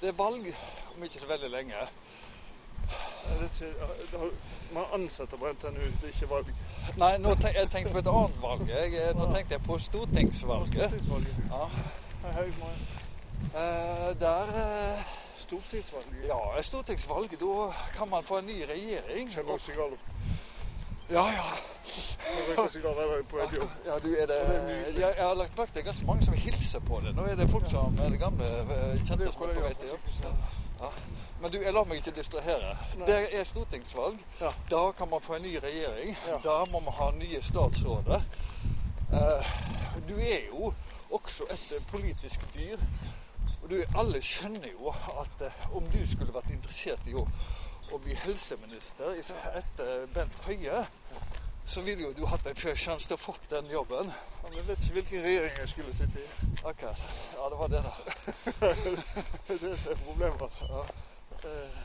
Det 0.00 0.08
er 0.08 0.12
valg 0.12 0.54
om 0.98 1.04
ikke 1.04 1.20
så 1.20 1.26
veldig 1.26 1.50
lenge. 1.50 1.74
Ikke, 3.44 4.30
man 4.72 4.84
ansetter 4.92 5.36
på 5.36 5.46
NTNU, 5.52 5.80
det 5.80 6.08
er 6.08 6.14
ikke 6.14 6.30
valg. 6.30 6.52
Nei, 6.96 7.12
nå 7.20 7.34
tenk, 7.34 7.54
jeg 7.54 7.70
tenkte 7.72 7.92
på 7.92 8.02
et 8.02 8.10
annet 8.12 8.42
valg. 8.42 8.68
Jeg, 8.72 9.14
nå 9.18 9.28
tenkte 9.32 9.56
jeg 9.56 9.62
på 9.66 9.78
stortingsvalget. 9.78 10.72
Stortingsvalget. 10.72 11.34
Ja. 11.52 11.68
Hei, 12.24 12.32
hei. 12.34 12.72
Eh, 13.48 14.20
der 14.20 14.54
eh, 14.62 15.16
Stortingsvalget. 15.44 16.24
Ja, 16.28 16.62
stortingsvalg. 16.62 17.36
Da 17.40 17.72
kan 17.96 18.08
man 18.08 18.24
få 18.24 18.38
en 18.38 18.50
ny 18.50 18.62
regjering. 18.68 19.30
Kjenner 19.32 19.52
du 19.52 19.58
sigarer? 19.58 20.00
Ja, 21.10 21.26
ja. 21.32 21.48
Ja, 23.86 23.98
du 24.02 24.14
er 24.14 24.26
det. 24.26 24.40
Jeg, 24.94 25.14
jeg 25.16 25.24
har 25.26 25.34
lagt 25.34 25.56
merke 25.58 25.72
til 25.72 25.84
ganske 25.84 26.06
mange 26.06 26.24
som 26.24 26.34
hilser 26.34 26.80
på 26.80 27.00
det. 27.04 27.14
Nå 27.16 27.22
er 27.22 27.36
det 27.36 27.50
folk 27.50 27.70
som 27.70 27.98
er 27.98 28.08
det 28.12 28.20
gamle 28.20 28.48
eh, 28.60 28.96
kjente 29.06 29.32
som 29.32 29.42
er 29.48 29.54
på 29.54 29.60
vei 29.64 29.74
til 29.80 29.94
jobb. 29.94 30.57
Men 31.40 31.52
du, 31.54 31.58
jeg 31.62 31.72
lar 31.72 31.86
meg 31.86 32.00
ikke 32.00 32.16
distrahere. 32.16 32.72
Nei. 32.98 33.06
Det 33.06 33.18
er 33.38 33.44
stortingsvalg. 33.46 34.18
Ja. 34.40 34.50
Da 34.70 34.80
kan 34.98 35.10
man 35.10 35.22
få 35.22 35.36
en 35.38 35.44
ny 35.46 35.54
regjering. 35.62 36.16
Ja. 36.26 36.38
Da 36.44 36.56
må 36.72 36.80
man 36.82 36.94
ha 36.98 37.10
nye 37.14 37.42
statsråder. 37.46 38.24
Eh, 39.12 39.52
du 40.08 40.16
er 40.18 40.48
jo 40.50 40.72
også 41.14 41.46
et 41.50 41.68
eh, 41.76 41.84
politisk 41.92 42.42
dyr. 42.56 42.82
Og 43.62 43.70
du, 43.70 43.78
alle 43.98 44.20
skjønner 44.24 44.68
jo 44.72 44.90
at 45.22 45.46
eh, 45.46 45.62
om 45.78 45.86
du 45.94 46.00
skulle 46.10 46.34
vært 46.34 46.50
interessert 46.50 47.06
i 47.06 47.14
å, 47.14 47.22
å 47.92 48.00
bli 48.02 48.16
helseminister 48.24 49.14
etter 49.62 50.06
Bent 50.14 50.42
Høie, 50.48 50.82
så 51.68 51.82
ville 51.84 52.02
jo 52.02 52.12
du 52.16 52.22
hatt 52.26 52.46
en 52.48 52.56
fair 52.56 52.76
sjanse 52.80 53.06
til 53.06 53.14
å 53.18 53.20
fått 53.20 53.44
den 53.52 53.66
jobben. 53.70 54.08
Ja, 54.08 54.42
men 54.48 54.56
jeg 54.56 54.66
vet 54.70 54.82
ikke 54.84 54.94
hvilken 54.98 55.26
regjering 55.26 55.58
jeg 55.62 55.70
skulle 55.74 55.94
sitte 55.96 56.22
i. 56.24 56.28
Ok, 56.66 56.82
Ja, 57.36 57.48
det 57.52 57.58
var 57.60 57.68
det, 57.72 57.82
da. 57.84 57.94
Det 59.48 59.54
er 59.54 59.60
det 59.62 59.74
som 59.80 59.92
er 59.92 60.02
problemet. 60.06 60.42
altså. 60.42 60.64
Ja. 60.72 61.07
Eh, 61.44 61.78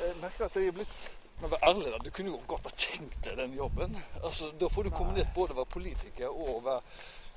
Jeg 0.00 0.16
merker 0.20 0.44
at 0.44 0.54
jeg 0.56 0.66
er 0.66 0.72
blitt 0.72 1.10
Men 1.40 1.50
vær 1.50 1.64
ærlig, 1.68 1.90
da. 1.92 1.98
Du 1.98 2.10
kunne 2.10 2.30
jo 2.30 2.40
godt 2.46 2.62
ha 2.68 2.70
tenkt 2.76 3.24
deg 3.24 3.36
den 3.38 3.54
jobben. 3.56 3.96
Altså, 4.22 4.52
Da 4.60 4.68
får 4.68 4.82
du 4.82 4.90
kombinert 4.90 5.34
både 5.34 5.52
å 5.52 5.56
være 5.62 5.72
politiker 5.74 6.28
og 6.30 6.48
å 6.56 6.60
være 6.64 6.80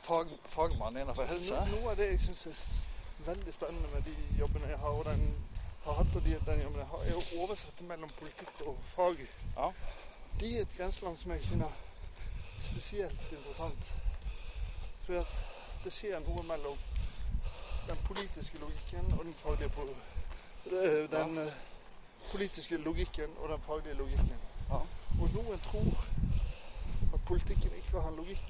fag, 0.05 0.29
fagmann 0.53 0.97
innenfor 1.01 1.25
helse. 1.25 1.53
No- 1.65 1.79
Noe 1.79 1.91
av 1.91 1.97
det 1.97 2.09
jeg 2.11 2.19
syns 2.19 2.45
er 2.45 3.25
veldig 3.25 3.53
spennende 3.53 3.89
med 3.93 4.03
de 4.05 4.15
jobbene 4.39 4.69
jeg 4.69 4.77
har, 4.77 4.89
og 4.99 5.05
den 5.05 5.23
har 5.85 5.93
hatt, 5.99 6.15
og 6.15 6.23
de, 6.25 6.35
den 6.45 6.61
jobben 6.61 6.79
jeg 6.83 6.87
har, 6.91 7.03
er 7.09 7.15
å 7.17 7.43
oversette 7.43 7.83
mellom 7.89 8.09
politikk 8.19 8.61
og 8.67 8.77
fag. 8.95 9.25
Ja. 9.57 9.71
De 10.39 10.51
er 10.57 10.61
et 10.67 10.77
grenseland 10.77 11.17
som 11.17 11.31
jeg 11.31 11.41
finner 11.49 11.71
spesielt 12.69 13.31
interessant. 13.31 13.89
At 15.09 15.33
det 15.83 15.93
skjer 15.93 16.19
noe 16.25 16.43
mellom 16.43 16.77
den 17.87 17.97
politiske 18.07 18.57
logikken 18.61 19.05
og 19.17 19.25
den 19.25 19.33
faglige 19.41 19.69
po- 19.69 19.89
det- 20.69 21.13
er 21.13 21.23
Den 21.25 21.36
ja. 21.36 21.49
politiske 22.32 22.78
logikken 22.78 23.30
og 23.41 23.49
den 23.49 23.62
faglige 23.67 23.93
logikken. 23.95 24.38
Ja. 24.69 24.75
Og 25.21 25.30
noen 25.34 25.60
tror 25.60 26.06
at 27.13 27.19
politikken 27.25 27.71
ikke 27.78 28.01
har 28.01 28.10
en 28.10 28.15
logikk. 28.15 28.49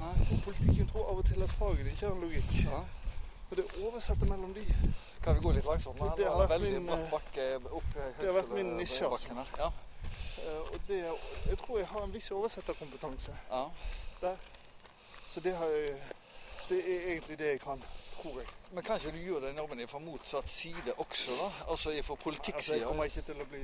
Nei. 0.00 0.26
Og 0.32 0.42
politikken 0.44 0.88
tror 0.88 1.08
av 1.10 1.18
og 1.18 1.24
til 1.24 1.42
at 1.42 1.50
faget 1.50 1.86
ikke 1.86 2.06
har 2.06 2.12
en 2.14 2.20
logikk. 2.20 2.52
Ja. 2.64 2.80
Og 3.50 3.56
det 3.56 3.64
oversetter 3.84 4.26
mellom 4.26 4.54
de. 4.54 4.64
Kan 5.22 5.34
vi 5.34 5.40
gå 5.40 5.50
litt 5.52 5.64
langsomt? 5.64 5.98
Det- 6.00 6.16
det 6.16 6.26
har 6.26 6.46
vært 6.46 6.60
min, 6.60 6.88
eh, 6.88 7.10
bakke 7.10 7.56
opp 7.70 7.82
det 7.94 8.26
har 8.26 8.32
vært 8.42 8.48
min 8.54 8.76
nisje, 8.76 9.04
altså. 9.10 9.28
Ja. 9.58 9.66
Eh, 9.66 10.58
Og 10.72 10.78
det, 10.88 11.04
jeg 11.46 11.58
tror 11.58 11.78
jeg 11.78 11.86
har 11.86 12.02
en 12.04 12.12
viss 12.14 12.30
oversetterkompetanse. 12.30 13.30
Ja. 13.50 13.64
Så 15.30 15.40
det, 15.40 15.56
har 15.56 15.66
jeg, 15.66 15.96
det 16.68 16.78
er 16.78 17.10
egentlig 17.12 17.38
det 17.38 17.46
jeg 17.46 17.60
kan, 17.60 17.82
jeg. 18.40 18.48
Men 18.72 18.84
kanskje 18.84 19.12
du 19.12 19.18
gjør 19.18 19.40
den 19.40 19.56
jobben 19.56 19.88
fra 19.88 19.98
motsatt 19.98 20.48
side 20.48 20.94
også, 20.96 21.32
da? 21.40 21.50
Altså 21.70 21.90
fra 22.02 22.16
Altså, 22.54 22.74
jeg 22.74 22.84
kommer 22.86 23.04
ikke 23.04 23.22
til 23.22 23.42
å 23.42 23.48
bli 23.50 23.62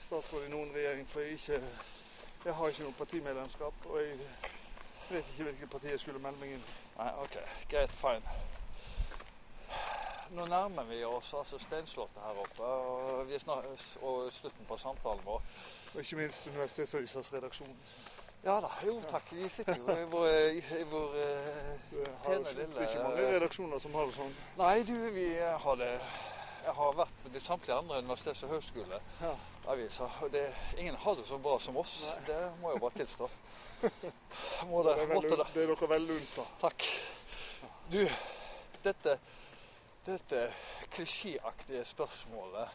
statsråd 0.00 0.46
i 0.46 0.50
noen 0.50 0.72
regjering, 0.74 1.08
for 1.08 1.20
jeg, 1.20 1.32
ikke, 1.32 1.60
jeg 2.44 2.54
har 2.54 2.68
ikke 2.68 2.82
noe 2.82 2.98
partimedlemskap. 2.98 3.86
Og 3.86 4.00
jeg 4.00 4.18
vet 5.10 5.32
ikke 5.32 5.48
hvilket 5.50 5.70
parti 5.70 5.90
jeg 5.90 6.00
skulle 6.00 6.22
melde 6.22 6.42
meg 6.42 6.56
inn 6.56 6.62
i. 6.62 6.76
Nei, 6.98 7.10
OK. 7.22 7.38
Greit, 7.70 7.94
fine. 7.94 8.36
Nå 10.34 10.46
nærmer 10.50 10.84
vi 10.88 11.04
oss 11.06 11.34
altså 11.38 11.58
Steinslottet 11.62 12.22
her 12.22 12.38
oppe, 12.42 12.62
og, 12.62 13.28
vi 13.28 13.34
er 13.34 13.38
snart, 13.38 13.66
og 14.02 14.32
slutten 14.32 14.66
på 14.66 14.78
samtalen 14.82 15.22
vår. 15.24 15.42
Og 15.94 16.00
ikke 16.00 16.18
minst 16.18 16.46
Universitetsavisas 16.46 17.32
redaksjon. 17.32 17.76
Ja 18.44 18.60
da, 18.60 18.70
jo 18.86 19.00
takk. 19.10 19.32
Vi 19.34 19.48
sitter 19.50 19.74
jo 19.80 19.94
i 19.96 20.04
vår, 20.10 20.28
i 20.78 20.84
vår 20.90 21.16
eh, 21.18 21.70
Tjener 22.24 22.52
det 22.52 22.54
lille- 22.68 22.80
er 22.80 22.88
ikke 22.88 23.02
mange 23.02 23.24
redaksjoner 23.34 23.78
som 23.82 23.94
har 23.98 24.06
det 24.06 24.14
sånn. 24.14 24.34
Nei, 24.60 24.82
du, 24.86 24.94
vi 25.16 25.26
har 25.40 25.76
det 25.80 25.90
Jeg 26.66 26.74
har 26.74 26.94
vært 26.98 27.18
på 27.22 27.28
de 27.30 27.40
samtlige 27.40 27.76
andre 27.78 28.00
universitets- 28.02 28.42
og 28.42 28.50
høyskoleaviser. 28.56 30.16
og 30.22 30.30
det, 30.32 30.44
ingen 30.78 30.96
har 30.96 31.14
det 31.14 31.26
så 31.26 31.38
bra 31.38 31.58
som 31.62 31.76
oss. 31.76 31.92
Det 32.26 32.38
må 32.62 32.72
jeg 32.72 32.80
bare 32.80 32.96
tilstå. 33.02 33.28
Må 34.70 34.82
det, 34.82 34.94
Det 34.96 35.02
er, 35.02 35.36
det. 35.36 35.46
det 35.54 35.62
er 35.62 35.66
dere 35.74 35.88
veldig 35.88 36.14
unt 36.16 36.36
da. 36.36 36.44
Takk. 36.60 36.86
Du, 37.92 38.00
dette, 38.82 39.18
dette 40.06 40.40
klisjéaktige 40.90 41.84
spørsmålet, 41.84 42.68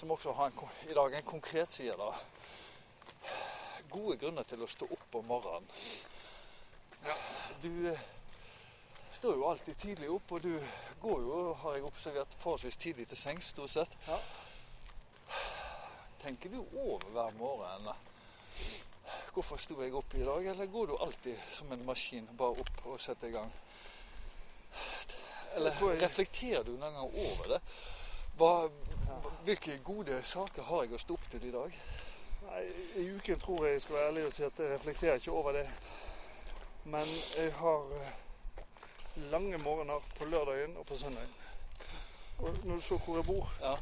som 0.00 0.10
også 0.10 0.32
har 0.38 0.46
en, 0.52 0.68
i 0.88 0.94
dag 0.94 1.14
en 1.18 1.22
konkret 1.28 1.72
side, 1.72 1.96
da. 1.98 2.12
Gode 3.90 4.16
grunner 4.20 4.46
til 4.48 4.62
å 4.62 4.68
stå 4.70 4.88
opp 4.96 5.18
om 5.20 5.28
morgenen. 5.30 5.68
Du 7.62 7.70
eh, 7.90 8.00
står 9.14 9.36
jo 9.38 9.46
alltid 9.50 9.78
tidlig 9.80 10.10
opp, 10.10 10.32
og 10.32 10.42
du 10.42 10.52
går 11.00 11.22
jo, 11.22 11.38
har 11.62 11.76
jeg 11.76 11.86
observert, 11.86 12.36
forholdsvis 12.42 12.80
tidlig 12.82 13.06
til 13.08 13.20
sengs, 13.20 13.52
stort 13.54 13.72
sett. 13.72 13.96
Ja. 14.08 14.18
Tenker 16.22 16.50
du 16.50 16.60
over 16.60 17.06
hver 17.14 17.34
morgen 17.38 17.90
Hvorfor 19.36 19.60
sto 19.60 19.76
jeg 19.82 19.94
opp 19.94 20.14
i 20.16 20.24
dag? 20.24 20.46
Eller 20.50 20.66
går 20.66 20.86
du 20.90 20.96
alltid 20.96 21.36
som 21.52 21.70
en 21.72 21.84
maskin 21.86 22.26
bare 22.38 22.64
opp 22.64 22.86
og 22.90 23.00
setter 23.00 23.28
i 23.28 23.36
gang? 23.36 23.52
Eller 25.56 25.76
reflekterer 26.00 26.64
du 26.64 26.72
noen 26.74 26.96
gang 26.96 27.12
over 27.26 27.54
det? 27.54 27.60
Hva 28.36 28.50
Hvilke 29.46 29.78
gode 29.86 30.18
saker 30.26 30.66
har 30.66 30.82
jeg 30.84 30.96
å 30.96 30.98
stå 30.98 31.14
opp 31.14 31.28
til 31.30 31.44
i 31.46 31.52
dag? 31.54 31.76
Nei, 32.46 32.64
I 32.96 33.10
uken 33.16 33.40
tror 33.40 33.64
jeg 33.66 33.72
jeg 33.72 33.82
skal 33.82 33.94
være 33.94 34.06
ærlig 34.08 34.26
og 34.26 34.32
si 34.32 34.42
at 34.46 34.58
jeg 34.58 34.74
reflekterer 34.74 35.14
ikke 35.14 35.30
over 35.32 35.52
det. 35.52 35.68
Men 36.84 37.06
jeg 37.38 37.52
har 37.54 37.80
eh, 37.96 38.12
lange 39.32 39.58
morgener 39.58 39.98
på 40.18 40.24
lørdagen 40.24 40.76
og 40.76 40.86
på 40.86 40.96
søndagen. 40.96 41.34
Og 42.38 42.48
når 42.64 42.74
du 42.74 42.80
ser 42.80 42.96
hvor 42.98 43.16
jeg 43.16 43.24
bor, 43.26 43.52
Ja. 43.60 43.74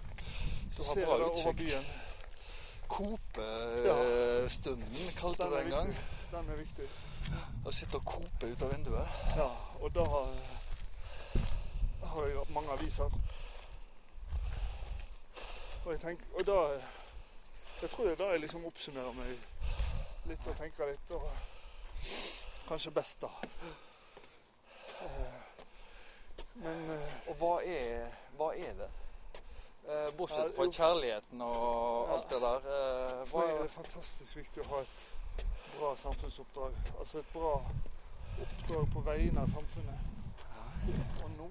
så 0.76 0.84
ser 0.84 1.00
jeg 1.00 1.08
det 1.18 1.26
over 1.26 1.52
byen. 1.52 1.84
Kopestunden 2.88 4.86
kalte 5.18 5.42
Den 5.42 5.52
det 5.52 5.58
den 5.58 5.66
en 5.66 5.72
gang. 5.78 5.96
Den 6.30 6.50
er 6.50 6.56
viktig. 6.56 6.88
Å 7.66 7.70
sitte 7.72 7.96
og 7.96 8.04
kope 8.04 8.46
ut 8.52 8.62
av 8.62 8.72
vinduet. 8.74 9.06
Ja, 9.36 9.48
og 9.80 9.94
da 9.94 10.04
har 12.04 12.26
jeg 12.26 12.36
mange 12.48 12.70
aviser. 12.70 13.10
Og 15.84 15.92
jeg 15.92 16.00
tenker, 16.00 16.24
og 16.38 16.46
da 16.46 16.80
Jeg 17.82 17.90
tror 17.90 18.04
det 18.04 18.12
er 18.12 18.16
da 18.16 18.30
jeg 18.30 18.40
liksom 18.40 18.64
oppsummerer 18.64 19.16
meg 19.18 19.30
litt 20.30 20.46
og 20.48 20.56
tenker 20.56 20.90
litt. 20.90 21.14
Og 21.14 21.24
kanskje 22.68 22.90
best, 22.90 23.22
da. 23.22 23.28
Eh, 25.04 25.40
Men 26.54 26.90
eh, 26.94 27.16
Og 27.28 27.34
hva 27.40 27.54
er, 27.66 28.06
hva 28.38 28.52
er 28.56 28.76
det? 28.78 28.90
Eh, 29.88 30.12
bortsett 30.16 30.54
fra 30.56 30.68
kjærligheten 30.70 31.42
og 31.42 32.14
alt 32.14 32.30
det 32.30 32.40
der. 32.40 32.70
Hva 33.32 33.42
er 33.48 33.58
det 33.62 33.70
fantastisk 33.74 34.36
viktig 34.36 34.62
å 34.64 34.70
ha 34.70 34.80
et 34.86 35.04
bra 35.78 35.96
samfunnsoppdrag. 35.96 36.72
Altså 36.98 37.18
et 37.18 37.32
bra 37.32 37.54
oppdrag 38.42 38.92
på 38.92 39.00
vegne 39.00 39.40
av 39.40 39.50
samfunnet. 39.50 39.98
Og 41.24 41.30
nå 41.38 41.50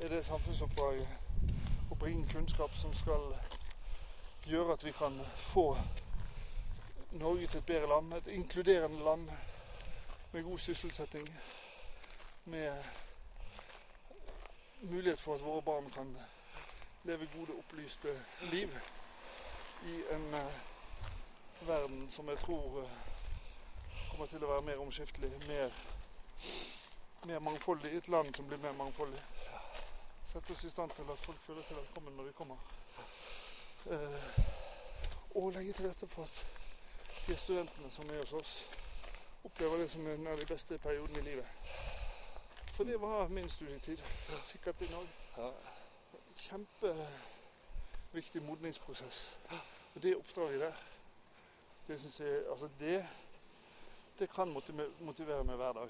er 0.00 0.08
det 0.14 0.24
samfunnsoppdraget 0.24 1.90
å 1.90 1.98
bringe 2.00 2.28
kunnskap 2.32 2.74
som 2.76 2.94
skal 2.94 3.34
gjøre 4.46 4.72
at 4.72 4.84
vi 4.84 4.92
kan 4.92 5.20
få 5.36 5.76
Norge 7.10 7.46
til 7.46 7.58
et 7.58 7.66
bedre 7.66 7.88
land. 7.88 8.14
Et 8.14 8.26
inkluderende 8.26 9.04
land 9.04 9.28
med 10.32 10.42
god 10.42 10.58
sysselsetting. 10.58 11.28
Med 12.44 12.84
mulighet 14.82 15.18
for 15.18 15.34
at 15.34 15.44
våre 15.44 15.62
barn 15.62 15.90
kan 15.90 16.16
leve 17.04 17.28
gode, 17.36 17.58
opplyste 17.58 18.24
liv 18.52 18.78
i 19.86 20.02
en 20.10 20.34
eh, 20.34 20.60
verden 21.66 22.10
som 22.10 22.28
jeg 22.28 22.38
tror 22.38 22.82
eh, 22.82 22.90
kommer 24.10 24.26
til 24.26 24.44
å 24.44 24.50
være 24.52 24.62
mer 24.62 24.80
omskiftelig, 24.80 25.30
mer, 25.48 25.72
mer 27.26 27.38
mangfoldig. 27.38 27.92
Et 27.96 28.08
land 28.08 28.34
som 28.34 28.48
blir 28.48 28.58
mer 28.58 28.72
mangfoldig. 28.72 29.22
Sette 30.24 30.52
oss 30.52 30.64
i 30.64 30.70
stand 30.70 30.90
til 30.96 31.08
at 31.12 31.18
folk 31.18 31.40
føler 31.46 31.62
seg 31.62 31.76
velkommen 31.76 32.16
når 32.16 32.30
de 32.30 32.38
kommer. 32.38 32.79
Eh, 33.86 34.44
og 35.34 35.52
legge 35.52 35.72
til 35.72 35.88
rette 35.88 36.06
for 36.06 36.22
at 36.22 36.46
de 37.26 37.36
studentene 37.36 37.90
som 37.90 38.10
er 38.10 38.18
hos 38.18 38.32
oss, 38.32 38.68
opplever 39.44 39.78
det 39.78 39.90
som 39.90 40.06
en 40.06 40.26
av 40.26 40.38
de 40.38 40.46
beste 40.46 40.78
periodene 40.78 41.18
i 41.18 41.22
livet. 41.22 41.46
For 42.72 42.84
det 42.84 43.00
var 43.00 43.28
min 43.28 43.48
studietid. 43.48 43.98
Sikkert 44.44 44.80
din 44.80 44.94
òg 44.94 45.06
ja. 45.36 45.50
kjempeviktig 46.36 48.42
modningsprosess. 48.42 49.30
Og 49.94 50.02
det 50.02 50.16
oppdraget 50.16 50.60
der, 50.60 50.72
det 51.88 52.00
syns 52.00 52.20
jeg 52.20 52.42
Altså, 52.50 52.68
det 52.80 53.06
det 54.20 54.30
kan 54.30 54.52
motivere 55.00 55.44
meg 55.44 55.56
hver 55.56 55.72
dag. 55.72 55.88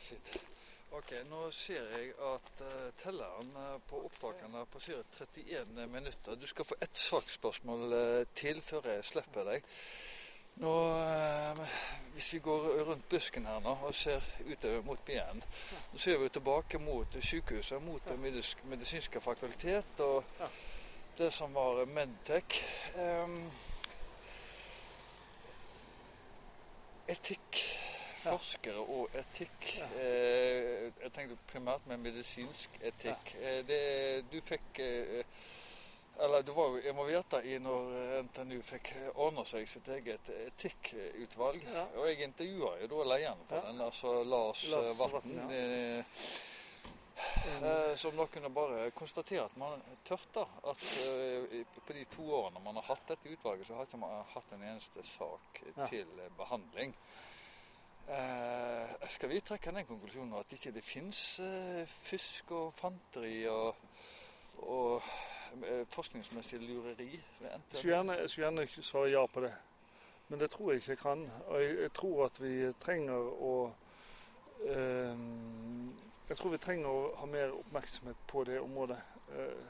Shit. 0.00 0.55
Ok, 0.96 1.10
nå 1.28 1.50
ser 1.52 1.90
jeg 1.92 2.12
at 2.24 2.60
uh, 2.64 2.84
telleren 2.96 3.50
eh, 3.60 3.72
på 3.84 3.98
opptakene 4.06 4.62
passerer 4.72 5.04
31 5.18 5.82
minutter. 5.92 6.38
Du 6.40 6.46
skal 6.48 6.64
få 6.64 6.78
ett 6.80 6.96
saksspørsmål 6.96 7.92
uh, 7.92 8.22
til 8.32 8.62
før 8.64 8.88
jeg 8.94 9.04
slipper 9.04 9.44
deg. 9.44 9.66
Nå, 10.62 10.72
uh, 10.72 11.60
hvis 12.14 12.30
vi 12.32 12.40
går 12.46 12.64
rundt 12.88 13.04
busken 13.12 13.44
her 13.44 13.60
nå 13.60 13.74
og 13.84 13.92
ser 13.94 14.24
utover 14.46 14.86
mot 14.88 15.02
byen, 15.04 15.44
så 15.92 16.00
ser 16.06 16.22
vi 16.22 16.30
tilbake 16.32 16.80
mot 16.80 17.18
sykehuset, 17.20 17.82
mot 17.84 18.08
det 18.08 18.16
medis 18.22 18.54
medisinske 18.64 19.20
fakultet 19.20 20.00
og 20.00 20.24
Ja. 20.40 20.48
det 21.18 21.32
som 21.32 21.52
var 21.54 21.84
Medtech. 21.84 22.62
Um, 22.96 23.42
etikk, 27.08 27.60
forskere 28.30 28.82
og 28.82 29.14
etikk. 29.20 29.68
Eh, 29.98 30.88
jeg 31.02 31.12
tenkte 31.16 31.36
primært 31.52 31.86
med 31.90 32.02
medisinsk 32.04 32.78
etikk. 32.80 33.34
Eh, 33.40 33.60
det, 33.68 33.80
du 34.32 34.40
fikk 34.44 34.80
eh, 34.84 35.22
eller 36.24 36.42
du 36.42 36.52
var 36.56 36.72
jo 36.72 36.80
involvert 36.88 37.34
i 37.44 37.58
når 37.60 38.22
NTNU 38.24 38.62
fikk 38.64 38.88
ordna 39.20 39.42
seg 39.44 39.68
sitt 39.68 39.88
eget 39.92 40.30
etikkutvalg. 40.46 41.60
Ja. 41.74 41.82
Og 42.00 42.06
jeg 42.08 42.22
intervjua 42.24 42.70
jo 42.80 42.88
da 42.94 43.02
lederen 43.12 43.42
for 43.48 43.56
Ja. 43.60 43.66
den, 43.70 43.80
altså 43.84 44.14
Lars, 44.24 44.62
Lars 44.72 44.98
Vatn. 44.98 45.34
Ja. 45.36 45.48
eh, 45.50 46.04
Eh, 47.62 47.96
som 47.96 48.16
da 48.16 48.26
kunne 48.28 48.50
bare 48.52 48.90
konstatere 48.90 49.44
at 49.46 49.54
man 49.56 49.80
tørte 50.04 50.42
at 50.68 50.82
eh, 51.00 51.62
på 51.86 51.94
de 51.96 52.02
to 52.12 52.26
årene 52.28 52.60
man 52.60 52.76
har 52.76 52.84
hatt 52.90 53.06
dette 53.08 53.30
utvalget, 53.32 53.66
så 53.66 53.74
har 53.78 53.86
ikke 53.88 54.00
man 54.02 54.24
hatt 54.34 54.52
en 54.52 54.62
eneste 54.68 55.00
sak 55.08 55.62
til 55.88 56.04
eh, 56.20 56.28
behandling. 56.36 56.92
Eh, 58.06 59.08
skal 59.08 59.28
vi 59.28 59.40
trekke 59.42 59.72
den 59.74 59.86
konklusjonen 59.86 60.36
at 60.38 60.52
ikke 60.54 60.70
det 60.70 60.82
fins 60.86 61.40
eh, 61.42 61.88
fusk 61.90 62.52
og 62.54 62.68
fanteri 62.74 63.40
og, 63.50 63.74
og 64.62 65.02
eh, 65.66 65.82
forskningsmessig 65.90 66.60
lureri 66.62 67.08
Jeg 67.10 67.58
skulle 67.72 67.96
gjerne, 67.96 68.18
gjerne 68.30 68.66
svare 68.78 69.10
ja 69.10 69.24
på 69.26 69.42
det, 69.42 69.50
men 70.28 70.40
det 70.40 70.50
tror 70.50 70.70
jeg 70.70 70.84
ikke 70.84 70.90
jeg 70.90 70.98
kan. 70.98 71.24
Og 71.46 71.62
jeg, 71.62 71.80
jeg 71.80 71.92
tror 71.98 72.22
at 72.28 72.38
vi 72.42 72.52
trenger 72.84 73.32
å 73.48 73.56
ehm, 74.70 75.90
Jeg 76.28 76.38
tror 76.38 76.54
vi 76.54 76.62
trenger 76.62 76.86
å 76.90 77.10
ha 77.18 77.26
mer 77.30 77.58
oppmerksomhet 77.58 78.22
på 78.30 78.44
det 78.46 78.60
området. 78.60 79.00
Eh, 79.34 79.66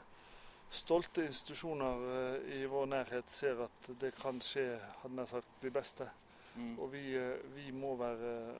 stolte 0.69 1.25
institusjoner 1.25 2.07
eh, 2.13 2.55
i 2.61 2.63
vår 2.69 2.85
nærhet 2.93 3.33
ser 3.33 3.65
at 3.65 3.91
det 4.01 4.13
kan 4.21 4.41
skje, 4.41 4.69
hadde 5.01 5.25
jeg 5.25 5.33
sagt, 5.33 5.59
de 5.65 5.73
beste. 5.73 6.09
Mm. 6.57 6.79
Og 6.79 6.91
vi, 6.93 7.03
eh, 7.17 7.55
vi 7.55 7.71
må 7.71 7.95
være 7.95 8.57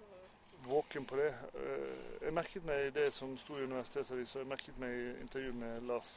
våken 0.67 1.05
på 1.05 1.17
det. 1.19 1.31
Eh, 1.53 2.25
Jeg 2.25 2.33
merket 2.33 2.65
meg 2.65 2.93
det 2.93 3.13
som 3.13 3.37
sto 3.37 3.57
i 3.57 3.63
Universitetsavisa, 3.63 4.39
jeg 4.39 4.47
merket 4.47 4.79
meg 4.79 5.21
intervjuet 5.21 5.55
med 5.55 5.81
Lars 5.89 6.11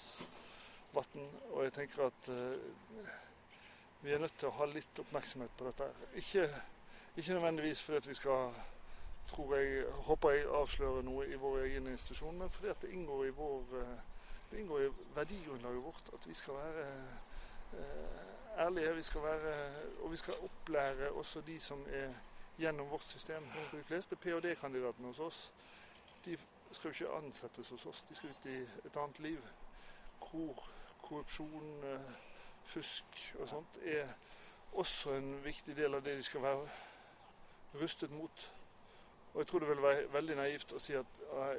Vatn, 0.92 1.26
og 1.52 1.64
jeg 1.64 1.72
tenker 1.72 2.06
at 2.06 2.28
eh, 2.28 3.08
vi 4.02 4.12
er 4.12 4.18
nødt 4.18 4.38
til 4.38 4.48
å 4.48 4.56
ha 4.58 4.66
litt 4.66 4.98
oppmerksomhet 4.98 5.56
på 5.58 5.68
dette. 5.68 5.90
Ikke, 6.14 6.48
ikke 7.16 7.36
nødvendigvis 7.36 7.82
fordi 7.82 7.96
at 7.96 8.08
vi 8.08 8.14
skal 8.14 8.52
tror 9.30 9.56
jeg, 9.56 9.84
håper 10.08 10.30
jeg 10.30 10.46
avslører 10.58 11.04
noe 11.06 11.26
i 11.28 11.38
vår 11.38 11.60
egen 11.68 11.86
institusjon, 11.86 12.38
men 12.38 12.50
fordi 12.50 12.72
at 12.72 12.82
det 12.82 12.90
inngår 12.96 13.26
i 13.28 13.34
vår 13.36 13.76
eh, 13.80 13.98
det 14.50 14.58
inngår 14.58 14.82
i 14.82 14.90
verdigrunnlaget 15.14 15.84
vårt 15.84 16.08
at 16.14 16.26
vi 16.26 16.34
skal 16.34 16.56
være 16.58 16.86
eh, 17.78 18.29
ærlige. 18.58 18.94
Vi 18.94 19.02
skal 19.02 19.22
være, 19.22 19.54
og 20.02 20.12
vi 20.12 20.16
skal 20.16 20.34
opplære 20.42 21.10
også 21.10 21.40
de 21.40 21.60
som 21.60 21.86
er 21.88 22.12
gjennom 22.58 22.90
vårt 22.90 23.04
system. 23.08 23.46
For 23.46 23.76
de 23.76 23.84
fleste 23.84 24.16
ph.d.-kandidatene 24.16 25.06
hos 25.06 25.18
oss 25.18 25.52
de 26.24 26.38
skal 26.72 26.88
jo 26.92 27.04
ikke 27.04 27.16
ansettes 27.16 27.68
hos 27.68 27.86
oss. 27.86 28.02
De 28.02 28.14
skal 28.14 28.30
ut 28.30 28.46
i 28.46 28.56
et 28.86 28.96
annet 28.96 29.18
liv. 29.18 29.40
Hvor 30.18 30.68
korrupsjon, 31.02 31.84
eh, 31.84 32.00
fusk 32.64 33.34
og 33.38 33.48
sånt 33.48 33.78
er 33.82 34.08
også 34.72 35.10
en 35.16 35.44
viktig 35.44 35.76
del 35.76 35.94
av 35.94 36.02
det 36.04 36.16
de 36.18 36.22
skal 36.22 36.42
være 36.42 36.68
rustet 37.80 38.10
mot. 38.10 38.50
Og 39.34 39.38
jeg 39.40 39.46
tror 39.46 39.58
det 39.58 39.68
vil 39.68 39.82
være 39.82 40.12
veldig 40.12 40.36
naivt 40.36 40.72
å 40.72 40.78
si 40.78 40.94
at 40.98 41.06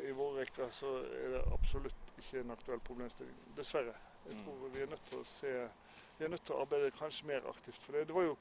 i 0.04 0.12
våre 0.12 0.42
rekker 0.42 0.70
så 0.76 0.88
er 1.08 1.30
det 1.38 1.44
absolutt 1.54 2.14
ikke 2.18 2.40
en 2.40 2.52
aktuell 2.52 2.80
problemstilling. 2.80 3.36
Dessverre. 3.58 3.94
Jeg 4.26 4.34
Mm. 4.34 4.44
tror 4.44 4.68
vi 4.70 4.82
er 4.82 4.86
nødt 4.86 5.06
til 5.10 5.18
å 5.18 5.24
se 5.26 5.70
Vi 6.22 6.26
er 6.26 6.30
nødt 6.30 6.44
til 6.46 6.54
å 6.54 6.62
arbeide 6.62 6.92
kanskje 6.94 7.26
mer 7.26 7.46
aktivt 7.50 7.82
for 7.82 7.96
det. 7.98 8.04
Det 8.06 8.14
var 8.14 8.28
jo 8.28 8.36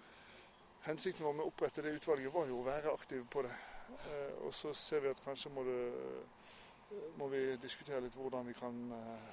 Hensikten 0.85 1.25
vår 1.25 1.33
med 1.39 1.47
å 1.47 1.49
opprette 1.49 1.81
det 1.81 1.95
utvalget 1.97 2.33
var 2.35 2.49
jo 2.51 2.59
å 2.61 2.65
være 2.67 2.93
aktive 2.93 3.25
på 3.33 3.41
det. 3.47 3.55
Eh, 4.13 4.35
og 4.45 4.53
så 4.53 4.75
ser 4.77 5.01
vi 5.01 5.09
at 5.09 5.23
kanskje 5.25 5.53
må, 5.55 5.65
det, 5.65 6.99
må 7.17 7.29
vi 7.33 7.41
diskutere 7.63 8.03
litt 8.05 8.19
hvordan 8.21 8.45
vi 8.49 8.57
kan 8.59 8.83
eh, 8.99 9.31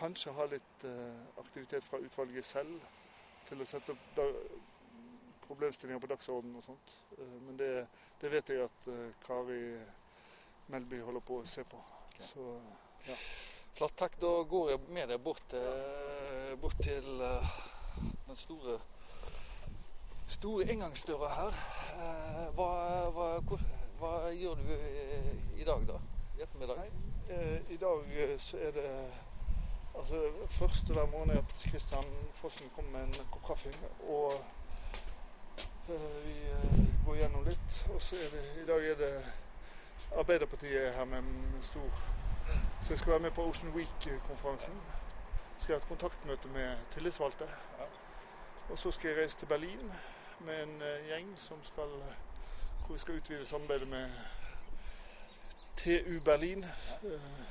kanskje 0.00 0.32
ha 0.38 0.46
litt 0.54 0.86
eh, 0.88 1.20
aktivitet 1.44 1.84
fra 1.84 2.00
utvalget 2.00 2.48
selv 2.48 2.88
til 3.50 3.60
å 3.60 3.68
sette 3.68 3.96
problemstillinger 5.44 6.00
på 6.00 6.12
dagsordenen 6.14 6.56
og 6.62 6.64
sånt. 6.70 6.96
Eh, 7.18 7.36
men 7.44 7.60
det, 7.60 7.70
det 8.24 8.32
vet 8.38 8.54
jeg 8.54 8.64
at 8.64 8.88
eh, 8.94 9.06
Kari 9.26 9.60
Melby 10.72 11.04
holder 11.04 11.28
på 11.28 11.42
å 11.42 11.48
se 11.48 11.68
på. 11.68 11.84
Så 12.24 12.48
Flott, 13.74 13.96
takk. 14.00 14.16
Da 14.22 14.32
går 14.48 14.70
jeg 14.70 14.84
med 14.96 15.12
deg 15.12 15.20
bort, 15.20 15.44
til- 15.52 16.33
bort 16.56 16.76
til 16.82 17.20
eh, 17.20 17.46
den 18.26 18.36
store 18.36 18.78
store 20.26 20.64
inngangsdøra 20.72 21.28
her. 21.34 21.58
Eh, 21.94 22.54
Hva, 22.54 22.68
hva, 23.10 23.28
hvor, 23.40 23.60
hva 23.98 24.12
gjør 24.32 24.54
du 24.54 24.72
eh, 24.72 25.60
i 25.60 25.64
dag, 25.64 25.86
da? 25.88 25.98
I 26.38 26.42
ettermiddag? 26.42 26.76
Nei, 26.80 26.88
eh, 27.30 27.60
i 27.74 27.76
dag 27.76 28.10
eh, 28.16 28.36
så 28.40 28.58
er 28.58 28.70
det 28.78 28.90
Altså, 29.94 30.20
Første 30.50 30.92
hver 30.92 31.06
er 31.30 31.38
at 31.38 31.52
Kristian 31.70 32.08
Fossen 32.34 32.66
kommer 32.74 32.90
med 32.90 33.02
en 33.04 33.26
kopp 33.30 33.44
kaffe. 33.46 33.70
Og 34.08 34.32
vi 36.24 36.34
går 37.06 37.16
gjennom 37.16 37.44
litt. 37.46 37.76
Og 37.94 38.02
så 38.02 38.16
er 38.18 38.32
det 38.34 38.42
i 38.62 38.66
dag 38.66 38.88
er 38.90 38.98
det 38.98 39.12
Arbeiderpartiet 40.18 40.94
her 40.96 41.04
med 41.04 41.18
en 41.18 41.62
stor 41.62 42.02
Så 42.82 42.90
jeg 42.90 42.98
skal 42.98 43.10
være 43.12 43.20
med 43.20 43.30
på 43.30 43.44
Ocean 43.46 43.72
Week-konferansen. 43.76 44.74
Skal 45.58 45.72
jeg 45.72 45.78
ha 45.78 45.82
et 45.82 45.88
kontaktmøte 45.88 46.48
med 46.48 46.76
tillitsvalgte. 46.94 47.48
Og 48.68 48.78
så 48.78 48.90
skal 48.90 49.10
jeg 49.10 49.22
reise 49.22 49.38
til 49.38 49.46
Berlin 49.46 49.92
med 50.44 50.62
en 50.62 50.74
uh, 50.82 51.08
gjeng 51.08 51.34
som 51.40 51.60
skal 51.64 51.92
hvor 52.84 52.92
vi 52.92 53.00
skal 53.00 53.16
utvide 53.16 53.46
samarbeidet 53.46 53.88
med 53.88 54.10
TU 55.76 56.20
Berlin, 56.24 56.66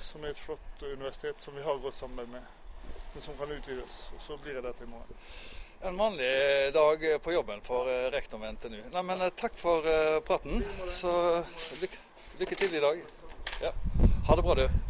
som 0.02 0.24
er 0.24 0.28
et 0.34 0.40
flott 0.40 0.84
universitet 0.84 1.42
som 1.42 1.56
vi 1.56 1.62
har 1.62 1.82
godt 1.82 1.98
samarbeid 1.98 2.28
med, 2.28 2.42
men 3.14 3.22
som 3.22 3.38
kan 3.38 3.52
utvides. 3.52 4.12
Og 4.16 4.22
Så 4.22 4.38
blir 4.38 4.54
jeg 4.54 4.64
der 4.64 4.72
til 4.72 4.88
i 4.88 4.90
morgen. 4.90 5.18
En 5.84 5.98
vanlig 5.98 6.74
dag 6.74 7.22
på 7.22 7.32
jobben 7.32 7.62
for 7.62 7.90
rektor 8.14 8.38
ved 8.38 8.52
NTNU. 8.54 8.82
Nei, 8.94 9.02
men 9.02 9.26
Takk 9.38 9.58
for 9.58 9.90
praten. 10.26 10.64
Så 10.90 11.44
lykke, 11.82 11.98
lykke 12.40 12.56
til 12.56 12.76
i 12.76 12.80
dag. 12.80 13.04
Ja. 13.62 13.72
Ha 14.28 14.36
det 14.36 14.44
bra, 14.44 14.54
du. 14.54 14.83